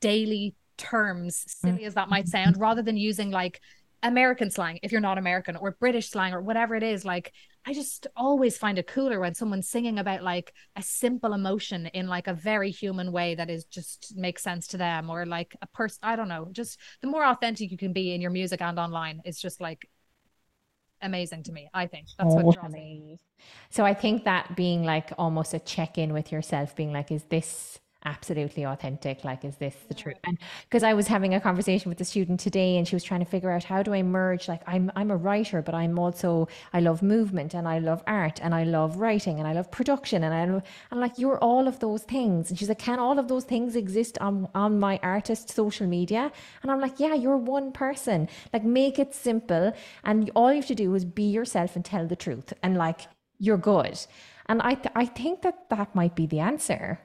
daily 0.01 0.55
terms, 0.79 1.45
silly 1.47 1.85
as 1.85 1.95
that 1.95 2.09
might 2.09 2.25
mm-hmm. 2.25 2.45
sound, 2.45 2.57
rather 2.59 2.83
than 2.83 2.97
using 2.97 3.31
like 3.31 3.61
American 4.03 4.51
slang 4.51 4.79
if 4.83 4.91
you're 4.91 5.01
not 5.01 5.19
American 5.19 5.55
or 5.57 5.77
British 5.79 6.11
slang 6.11 6.33
or 6.33 6.41
whatever 6.41 6.75
it 6.75 6.83
is. 6.83 7.05
Like, 7.05 7.33
I 7.65 7.73
just 7.73 8.09
always 8.17 8.59
find 8.59 8.79
it 8.79 8.89
cooler 8.89 9.21
when 9.21 9.35
someone's 9.35 9.69
singing 9.69 9.99
about 9.99 10.23
like 10.23 10.53
a 10.75 10.83
simple 10.83 11.33
emotion 11.33 11.87
in 11.87 12.09
like 12.09 12.27
a 12.27 12.35
very 12.35 12.71
human 12.71 13.13
way 13.13 13.37
that 13.37 13.49
is 13.49 13.65
just 13.65 14.15
makes 14.17 14.43
sense 14.43 14.67
to 14.69 14.77
them 14.77 15.09
or 15.09 15.27
like 15.27 15.55
a 15.63 15.67
person. 15.69 16.01
I 16.03 16.17
don't 16.17 16.29
know. 16.29 16.49
Just 16.51 16.79
the 17.03 17.09
more 17.09 17.25
authentic 17.25 17.71
you 17.71 17.79
can 17.79 17.93
be 17.93 18.15
in 18.15 18.21
your 18.21 18.33
music 18.33 18.61
and 18.61 18.79
online 18.79 19.23
is 19.25 19.41
just 19.41 19.61
like 19.61 19.89
amazing 21.01 21.45
to 21.45 21.53
me. 21.53 21.69
I 21.73 21.87
think 21.87 22.09
that's 22.19 22.35
what 22.35 22.45
oh, 22.45 22.53
draws 22.53 22.73
me. 22.73 23.19
So 23.71 23.85
I 23.85 23.95
think 23.95 24.25
that 24.25 24.57
being 24.57 24.83
like 24.85 25.13
almost 25.17 25.55
a 25.55 25.61
check 25.61 25.99
in 25.99 26.13
with 26.13 26.33
yourself, 26.33 26.75
being 26.75 26.93
like, 26.93 27.13
is 27.13 27.25
this 27.25 27.79
absolutely 28.05 28.65
authentic 28.65 29.25
like 29.25 29.45
is 29.45 29.57
this 29.57 29.77
the 29.89 29.95
truth? 29.95 30.17
And 30.25 30.39
because 30.65 30.83
i 30.83 30.95
was 30.95 31.07
having 31.07 31.35
a 31.35 31.41
conversation 31.41 31.89
with 31.89 32.01
a 32.01 32.05
student 32.05 32.41
today 32.41 32.77
and 32.77 32.87
she 32.87 32.97
was 32.97 33.05
trying 33.05 33.21
to 33.21 33.27
figure 33.27 33.51
out 33.51 33.65
how 33.65 33.83
do 33.83 33.93
i 33.95 34.03
merge 34.03 34.49
like 34.49 34.63
i'm 34.67 34.91
i'm 34.97 35.11
a 35.11 35.17
writer 35.17 35.63
but 35.63 35.75
i'm 35.75 35.99
also 35.99 36.49
i 36.73 36.81
love 36.81 37.03
movement 37.03 37.55
and 37.55 37.69
i 37.69 37.79
love 37.79 38.03
art 38.07 38.41
and 38.43 38.55
i 38.55 38.65
love 38.65 38.97
writing 38.97 39.39
and 39.39 39.47
i 39.47 39.53
love 39.53 39.71
production 39.71 40.25
and 40.25 40.35
i 40.35 40.45
love, 40.45 40.63
i'm 40.91 41.01
like 41.01 41.19
you're 41.19 41.39
all 41.39 41.69
of 41.69 41.79
those 41.81 42.03
things. 42.03 42.51
And 42.51 42.59
she's 42.59 42.69
like 42.69 42.79
can 42.79 42.99
all 42.99 43.19
of 43.19 43.29
those 43.29 43.45
things 43.45 43.77
exist 43.77 44.19
on 44.21 44.49
on 44.55 44.79
my 44.79 44.99
artist 45.03 45.51
social 45.51 45.87
media? 45.87 46.33
And 46.63 46.71
i'm 46.71 46.81
like 46.81 46.99
yeah 46.99 47.15
you're 47.15 47.37
one 47.37 47.73
person. 47.73 48.29
Like 48.53 48.65
make 48.65 48.99
it 48.99 49.15
simple 49.15 49.73
and 50.05 50.31
all 50.35 50.51
you 50.53 50.61
have 50.61 50.67
to 50.67 50.75
do 50.75 50.95
is 50.95 51.05
be 51.05 51.25
yourself 51.25 51.77
and 51.77 51.85
tell 51.85 52.07
the 52.07 52.17
truth 52.17 52.53
and 52.63 52.77
like 52.77 53.01
you're 53.39 53.57
good. 53.59 53.99
And 54.47 54.61
i 54.63 54.75
th- 54.75 54.95
i 54.95 55.07
think 55.07 55.43
that 55.43 55.69
that 55.71 55.95
might 55.95 56.15
be 56.15 56.27
the 56.27 56.41
answer 56.41 57.01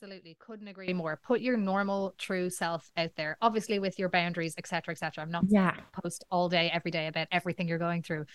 Absolutely. 0.00 0.36
Couldn't 0.38 0.68
agree 0.68 0.92
more. 0.92 1.18
Put 1.26 1.40
your 1.40 1.56
normal 1.56 2.14
true 2.18 2.50
self 2.50 2.88
out 2.96 3.10
there, 3.16 3.36
obviously 3.42 3.80
with 3.80 3.98
your 3.98 4.08
boundaries, 4.08 4.54
etc. 4.56 4.92
etc. 4.92 5.24
I'm 5.24 5.30
not 5.32 5.44
yeah. 5.48 5.74
post 5.92 6.24
all 6.30 6.48
day, 6.48 6.70
every 6.72 6.92
day 6.92 7.08
about 7.08 7.26
everything 7.32 7.66
you're 7.66 7.78
going 7.78 8.04
through. 8.04 8.26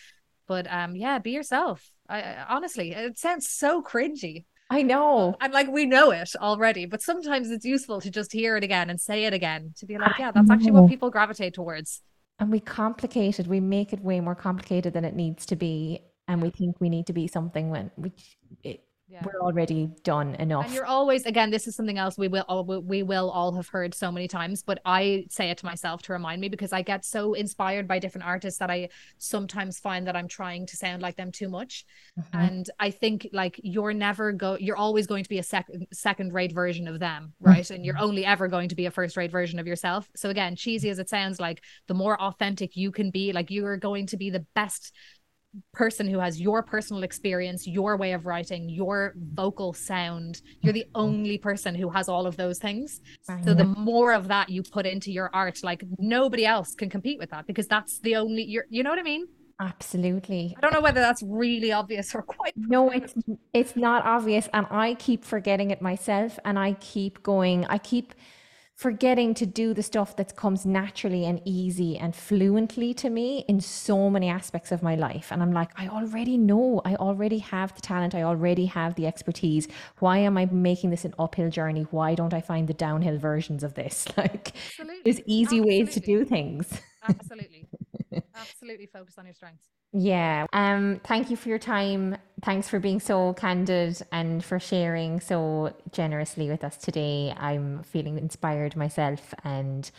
But 0.46 0.68
um 0.70 0.94
yeah, 0.94 1.20
be 1.20 1.32
yourself. 1.32 1.90
I, 2.10 2.22
I 2.22 2.46
honestly 2.50 2.92
it 2.92 3.18
sounds 3.18 3.48
so 3.48 3.82
cringy. 3.82 4.44
I 4.70 4.82
know. 4.82 5.38
I'm 5.40 5.54
like, 5.54 5.70
we 5.70 5.86
know 5.86 6.12
it 6.12 6.32
already, 6.36 6.86
but 6.86 7.02
sometimes 7.02 7.50
it's 7.50 7.64
useful 7.64 8.02
to 8.02 8.12
just 8.12 8.34
hear 8.34 8.58
it 8.58 8.64
again 8.66 8.90
and 8.90 9.00
say 9.00 9.24
it 9.24 9.34
again 9.34 9.74
to 9.78 9.86
be 9.86 9.98
like, 9.98 10.20
yeah, 10.20 10.32
that's 10.32 10.50
actually 10.50 10.72
what 10.72 10.90
people 10.90 11.12
gravitate 11.12 11.54
towards. 11.54 12.02
And 12.40 12.52
we 12.52 12.60
complicate 12.60 13.40
it. 13.40 13.48
We 13.48 13.62
make 13.62 13.94
it 13.94 14.02
way 14.02 14.20
more 14.20 14.36
complicated 14.36 14.92
than 14.94 15.06
it 15.06 15.16
needs 15.16 15.46
to 15.46 15.56
be. 15.56 16.02
And 16.28 16.42
we 16.42 16.50
think 16.50 16.82
we 16.82 16.90
need 16.90 17.08
to 17.08 17.14
be 17.14 17.28
something 17.28 17.70
when 17.70 17.90
which 17.96 18.38
it 18.64 18.84
yeah. 19.08 19.22
we're 19.26 19.42
already 19.42 19.90
done 20.04 20.36
enough. 20.36 20.66
And 20.66 20.74
you're 20.74 20.86
always 20.86 21.26
again, 21.26 21.50
this 21.52 21.68
is 21.68 21.76
something 21.76 21.98
else 21.98 22.18
we 22.18 22.28
will 22.28 22.46
all 22.48 22.66
we 22.66 23.04
will 23.04 23.30
all 23.30 23.54
have 23.54 23.68
heard 23.68 23.94
so 23.94 24.12
many 24.12 24.28
times, 24.28 24.64
but 24.64 24.80
I 24.86 25.26
say 25.30 25.50
it 25.50 25.58
to 25.60 25.66
myself 25.66 26.02
to 26.04 26.14
remind 26.14 26.42
me 26.42 26.50
because 26.50 26.74
I 26.74 26.82
get 26.82 27.06
so 27.06 27.34
inspired 27.34 27.88
by 27.88 28.00
different 28.00 28.26
artists 28.26 28.60
that 28.60 28.72
I 28.72 28.90
sometimes 29.18 29.80
find 29.80 30.08
that 30.08 30.16
I'm 30.16 30.28
trying 30.28 30.66
to 30.68 30.78
sound 30.78 31.02
like 31.02 31.16
them 31.16 31.32
too 31.32 31.50
much. 31.50 31.86
Mm-hmm. 32.20 32.38
And 32.38 32.70
I 32.80 32.92
think 32.92 33.28
like 33.34 33.60
you're 33.64 33.94
never 33.94 34.32
go 34.32 34.58
you're 34.60 34.78
always 34.78 35.06
going 35.06 35.24
to 35.24 35.30
be 35.30 35.40
a 35.40 35.44
second 35.44 35.88
second 35.92 36.34
rate 36.34 36.54
version 36.54 36.88
of 36.88 37.00
them, 37.00 37.34
right? 37.40 37.70
and 37.70 37.86
you're 37.86 38.00
only 38.00 38.26
ever 38.26 38.48
going 38.48 38.70
to 38.70 38.76
be 38.76 38.86
a 38.86 38.92
first 38.92 39.18
rate 39.18 39.32
version 39.32 39.60
of 39.60 39.68
yourself. 39.68 40.10
So 40.16 40.30
again, 40.30 40.56
cheesy 40.56 40.90
as 40.90 41.00
it 41.00 41.10
sounds 41.10 41.40
like 41.40 41.64
the 41.88 41.94
more 41.94 42.20
authentic 42.22 42.76
you 42.76 42.92
can 42.92 43.12
be, 43.12 43.32
like 43.34 43.52
you 43.52 43.66
are 43.66 43.78
going 43.78 44.08
to 44.08 44.18
be 44.18 44.30
the 44.30 44.46
best 44.56 44.92
person 45.72 46.08
who 46.08 46.20
has 46.20 46.40
your 46.40 46.64
personal 46.64 47.04
experience, 47.04 47.68
your 47.68 47.98
way 47.98 48.14
of 48.14 48.26
writing, 48.26 48.70
your 48.70 49.14
vocal 49.34 49.74
sound. 49.74 50.42
You're 50.62 50.74
the 50.74 50.82
mm-hmm. 50.82 51.02
only 51.02 51.38
person 51.38 51.76
who 51.76 51.90
has 51.90 52.10
all 52.10 52.26
of 52.26 52.38
those 52.38 52.60
things. 52.60 53.02
So 53.44 53.54
the 53.54 53.66
more 53.66 54.14
of 54.14 54.28
that 54.28 54.50
you 54.50 54.64
put 54.64 54.86
into 54.86 55.12
your 55.12 55.30
art, 55.34 55.64
like 55.64 55.84
nobody 56.00 56.46
else 56.46 56.76
can 56.76 56.90
compete 56.90 57.20
with 57.20 57.30
that 57.32 57.48
because 57.48 57.68
that's 57.68 58.00
the 58.00 58.16
only 58.16 58.44
you're 58.44 58.66
you 58.70 58.84
know 58.84 58.90
what 58.90 59.00
I 59.00 59.04
mean? 59.04 59.28
Absolutely. 59.60 60.56
I 60.58 60.62
don't 60.62 60.74
know 60.74 60.82
whether 60.82 61.00
that's 61.00 61.24
really 61.24 61.72
obvious 61.72 62.14
or 62.16 62.22
quite 62.22 62.54
No, 62.56 62.90
it's 62.98 63.14
it's 63.54 63.76
not 63.76 64.06
obvious 64.06 64.50
and 64.54 64.66
I 64.70 64.96
keep 64.96 65.24
forgetting 65.24 65.72
it 65.72 65.82
myself 65.82 66.40
and 66.46 66.58
I 66.58 66.74
keep 66.74 67.24
going 67.24 67.66
I 67.66 67.78
keep 67.78 68.14
forgetting 68.76 69.34
to 69.36 69.46
do 69.46 69.74
the 69.74 69.84
stuff 69.84 70.16
that 70.18 70.36
comes 70.36 70.66
naturally 70.66 71.26
and 71.26 71.42
easy 71.46 71.98
and 71.98 72.16
fluently 72.16 72.94
to 72.96 73.10
me 73.10 73.46
in 73.48 73.62
so 73.62 74.10
many 74.10 74.30
aspects 74.30 74.72
of 74.72 74.82
my 74.82 74.96
life. 74.96 75.32
And 75.32 75.42
I'm 75.42 75.54
like, 75.54 75.72
I 75.78 75.88
already 75.88 76.38
know, 76.38 76.82
I 76.84 76.96
already 76.96 77.38
have 77.40 77.74
the 77.76 77.82
talent, 77.82 78.16
I 78.16 78.24
already 78.24 78.66
have 78.66 78.96
the 78.96 79.08
expertise. 79.08 79.68
Why 80.00 80.18
am 80.18 80.38
I 80.38 80.46
making 80.48 80.90
this 80.90 81.06
an 81.06 81.14
uphill 81.20 81.50
journey? 81.50 81.84
Why 81.92 82.16
don't 82.16 82.34
I 82.34 82.42
find 82.42 82.68
the 82.68 82.74
downhill 82.74 83.18
versions 83.18 83.64
of 83.64 83.74
this? 83.76 84.06
Like, 84.18 84.54
Absolutely. 84.80 85.02
there's 85.04 85.22
easy 85.26 85.58
Absolutely. 85.58 85.84
ways 85.84 85.94
to 85.96 86.00
do 86.00 86.24
things. 86.24 86.80
Absolutely. 87.04 87.68
Absolutely 88.36 88.86
focus 88.88 89.16
on 89.18 89.26
your 89.26 89.34
strengths. 89.34 89.68
Yeah. 89.94 90.48
Um, 90.54 91.00
thank 91.04 91.30
you 91.30 91.38
for 91.38 91.50
your 91.50 91.60
time. 91.60 92.18
thanks 92.44 92.68
for 92.68 92.80
being 92.80 93.00
so 93.00 93.34
candid 93.34 94.02
and 94.12 94.44
for 94.44 94.60
sharing 94.60 95.22
so 95.22 95.74
generously 95.92 96.50
with 96.50 96.64
us 96.64 96.76
today. 96.78 97.34
I'm 97.38 97.84
feeling 97.84 98.18
inspired 98.18 98.76
myself, 98.76 99.34
and 99.46 99.90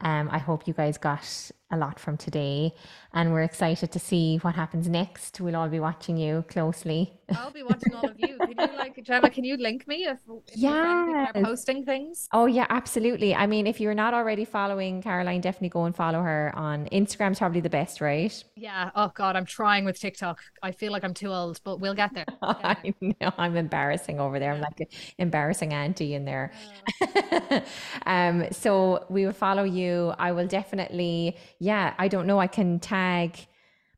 um, 0.00 0.28
I 0.30 0.38
hope 0.38 0.66
you 0.68 0.74
guys 0.74 0.98
got 0.98 1.50
a 1.70 1.76
lot 1.76 1.98
from 1.98 2.16
today. 2.16 2.72
And 3.12 3.32
we're 3.32 3.42
excited 3.42 3.92
to 3.92 3.98
see 3.98 4.38
what 4.38 4.54
happens 4.54 4.88
next. 4.88 5.40
We'll 5.40 5.56
all 5.56 5.68
be 5.68 5.80
watching 5.80 6.16
you 6.16 6.44
closely. 6.48 7.12
I'll 7.36 7.50
be 7.50 7.62
watching 7.62 7.94
all 7.94 8.08
of 8.08 8.18
you. 8.18 8.38
Can 8.38 8.70
you 8.70 8.76
like 8.76 9.02
Gemma? 9.02 9.30
Can 9.30 9.44
you 9.44 9.56
link 9.56 9.86
me 9.88 10.04
if, 10.04 10.18
if 10.48 10.56
yeah 10.56 11.30
posting 11.42 11.84
things? 11.84 12.28
Oh 12.32 12.46
yeah, 12.46 12.66
absolutely. 12.68 13.34
I 13.34 13.46
mean, 13.46 13.66
if 13.66 13.80
you're 13.80 13.94
not 13.94 14.14
already 14.14 14.44
following 14.44 15.00
Caroline, 15.00 15.40
definitely 15.40 15.70
go 15.70 15.84
and 15.84 15.94
follow 15.94 16.20
her 16.20 16.52
on 16.54 16.86
Instagram's 16.92 17.38
probably 17.38 17.60
the 17.60 17.70
best, 17.70 18.00
right? 18.00 18.44
Yeah. 18.56 18.90
Oh 18.94 19.10
God, 19.14 19.36
I'm 19.36 19.46
trying 19.46 19.84
with 19.84 19.98
TikTok. 19.98 20.40
I 20.62 20.72
feel 20.72 20.92
like 20.92 21.04
I'm 21.04 21.14
too 21.14 21.32
old, 21.32 21.60
but 21.64 21.80
we'll 21.80 21.94
get 21.94 22.12
there. 22.14 22.26
There. 22.26 22.36
I 22.42 22.94
know 23.00 23.32
I'm 23.38 23.56
embarrassing 23.56 24.20
over 24.20 24.38
there. 24.38 24.52
I'm 24.52 24.60
like 24.60 24.80
an 24.80 24.86
embarrassing 25.18 25.72
auntie 25.72 26.14
in 26.14 26.24
there. 26.24 26.52
um, 28.06 28.46
so 28.50 29.06
we 29.08 29.24
will 29.24 29.32
follow 29.32 29.64
you. 29.64 30.12
I 30.18 30.32
will 30.32 30.46
definitely. 30.46 31.36
Yeah, 31.64 31.94
I 31.98 32.08
don't 32.08 32.26
know. 32.26 32.38
I 32.38 32.46
can 32.46 32.78
tag 32.78 33.46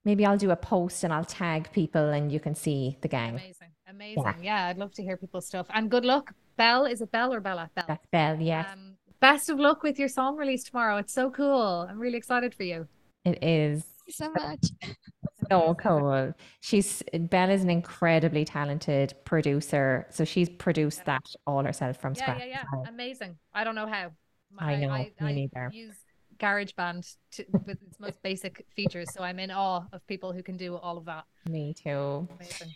maybe 0.07 0.24
I'll 0.24 0.38
do 0.38 0.52
a 0.52 0.57
post 0.57 1.05
and 1.05 1.12
I'll 1.12 1.24
tag 1.24 1.70
people 1.72 2.09
and 2.11 2.33
you 2.33 2.40
can 2.40 2.55
see 2.55 2.96
the 3.02 3.09
gang. 3.09 3.35
Amazing. 3.35 3.72
Amazing. 3.88 4.24
Yeah, 4.24 4.35
yeah 4.40 4.66
I'd 4.68 4.79
love 4.79 4.94
to 4.94 5.02
hear 5.02 5.16
people's 5.16 5.46
stuff. 5.46 5.66
And 5.74 5.90
good 5.90 6.05
luck. 6.05 6.33
Belle, 6.57 6.87
is 6.87 7.02
it 7.02 7.11
Belle 7.11 7.35
or 7.35 7.40
Bella? 7.40 7.70
Belle. 7.74 7.85
That's 7.88 8.07
Belle, 8.11 8.40
yes. 8.40 8.66
Um, 8.72 8.94
best 9.20 9.50
of 9.50 9.59
luck 9.59 9.83
with 9.83 9.98
your 9.98 10.09
song 10.09 10.37
release 10.37 10.64
tomorrow. 10.64 10.96
It's 10.96 11.12
so 11.12 11.31
cool. 11.31 11.87
I'm 11.90 11.98
really 11.98 12.16
excited 12.16 12.55
for 12.55 12.62
you. 12.62 12.87
It 13.24 13.42
is. 13.42 13.85
so 14.09 14.31
much. 14.31 14.66
so 15.50 15.74
cool. 15.74 16.33
She's 16.61 17.02
Belle 17.12 17.50
is 17.50 17.62
an 17.64 17.70
incredibly 17.70 18.44
talented 18.44 19.14
producer. 19.24 20.07
So 20.11 20.24
she's 20.24 20.48
produced 20.48 21.05
that 21.07 21.26
all 21.46 21.64
herself 21.64 22.00
from 22.00 22.14
yeah, 22.14 22.22
scratch. 22.22 22.38
Yeah, 22.38 22.46
yeah, 22.46 22.64
yeah. 22.72 22.88
Amazing. 22.88 23.37
I 23.52 23.64
don't 23.64 23.74
know 23.74 23.88
how. 23.88 24.12
I 24.59 24.76
know, 24.76 24.90
I, 24.90 24.98
me 25.02 25.12
I 25.20 25.33
neither. 25.33 25.70
Use 25.72 25.96
GarageBand 26.38 27.16
to, 27.33 27.44
with 27.66 27.83
its 27.83 28.01
most 28.01 28.22
basic 28.22 28.64
features. 28.75 29.09
So 29.12 29.22
I'm 29.22 29.38
in 29.38 29.51
awe 29.51 29.85
of 29.92 30.07
people 30.07 30.33
who 30.33 30.42
can 30.42 30.57
do 30.57 30.77
all 30.77 30.96
of 30.96 31.05
that. 31.07 31.25
Me 31.49 31.75
too. 31.75 32.29
Amazing. 32.37 32.75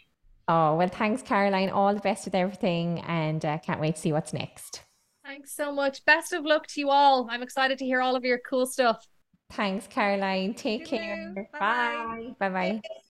Oh, 0.49 0.77
well, 0.77 0.88
thanks, 0.88 1.23
Caroline. 1.23 1.70
All 1.70 1.94
the 1.94 2.01
best 2.01 2.25
with 2.25 2.35
everything. 2.35 3.01
And 3.01 3.44
uh, 3.44 3.59
can't 3.59 3.81
wait 3.81 3.96
to 3.96 4.01
see 4.01 4.12
what's 4.12 4.33
next. 4.33 4.83
Thanks 5.25 5.55
so 5.55 5.73
much. 5.73 6.05
Best 6.05 6.33
of 6.33 6.44
luck 6.44 6.66
to 6.68 6.81
you 6.81 6.90
all. 6.90 7.29
I'm 7.31 7.42
excited 7.42 7.79
to 7.79 7.85
hear 7.85 8.01
all 8.01 8.16
of 8.16 8.25
your 8.25 8.38
cool 8.38 8.66
stuff. 8.66 9.07
Thanks, 9.53 9.87
Caroline. 9.87 10.55
Take 10.55 10.87
care. 10.87 11.49
Bye. 11.53 12.35
Bye 12.38 12.49
bye. 12.49 12.81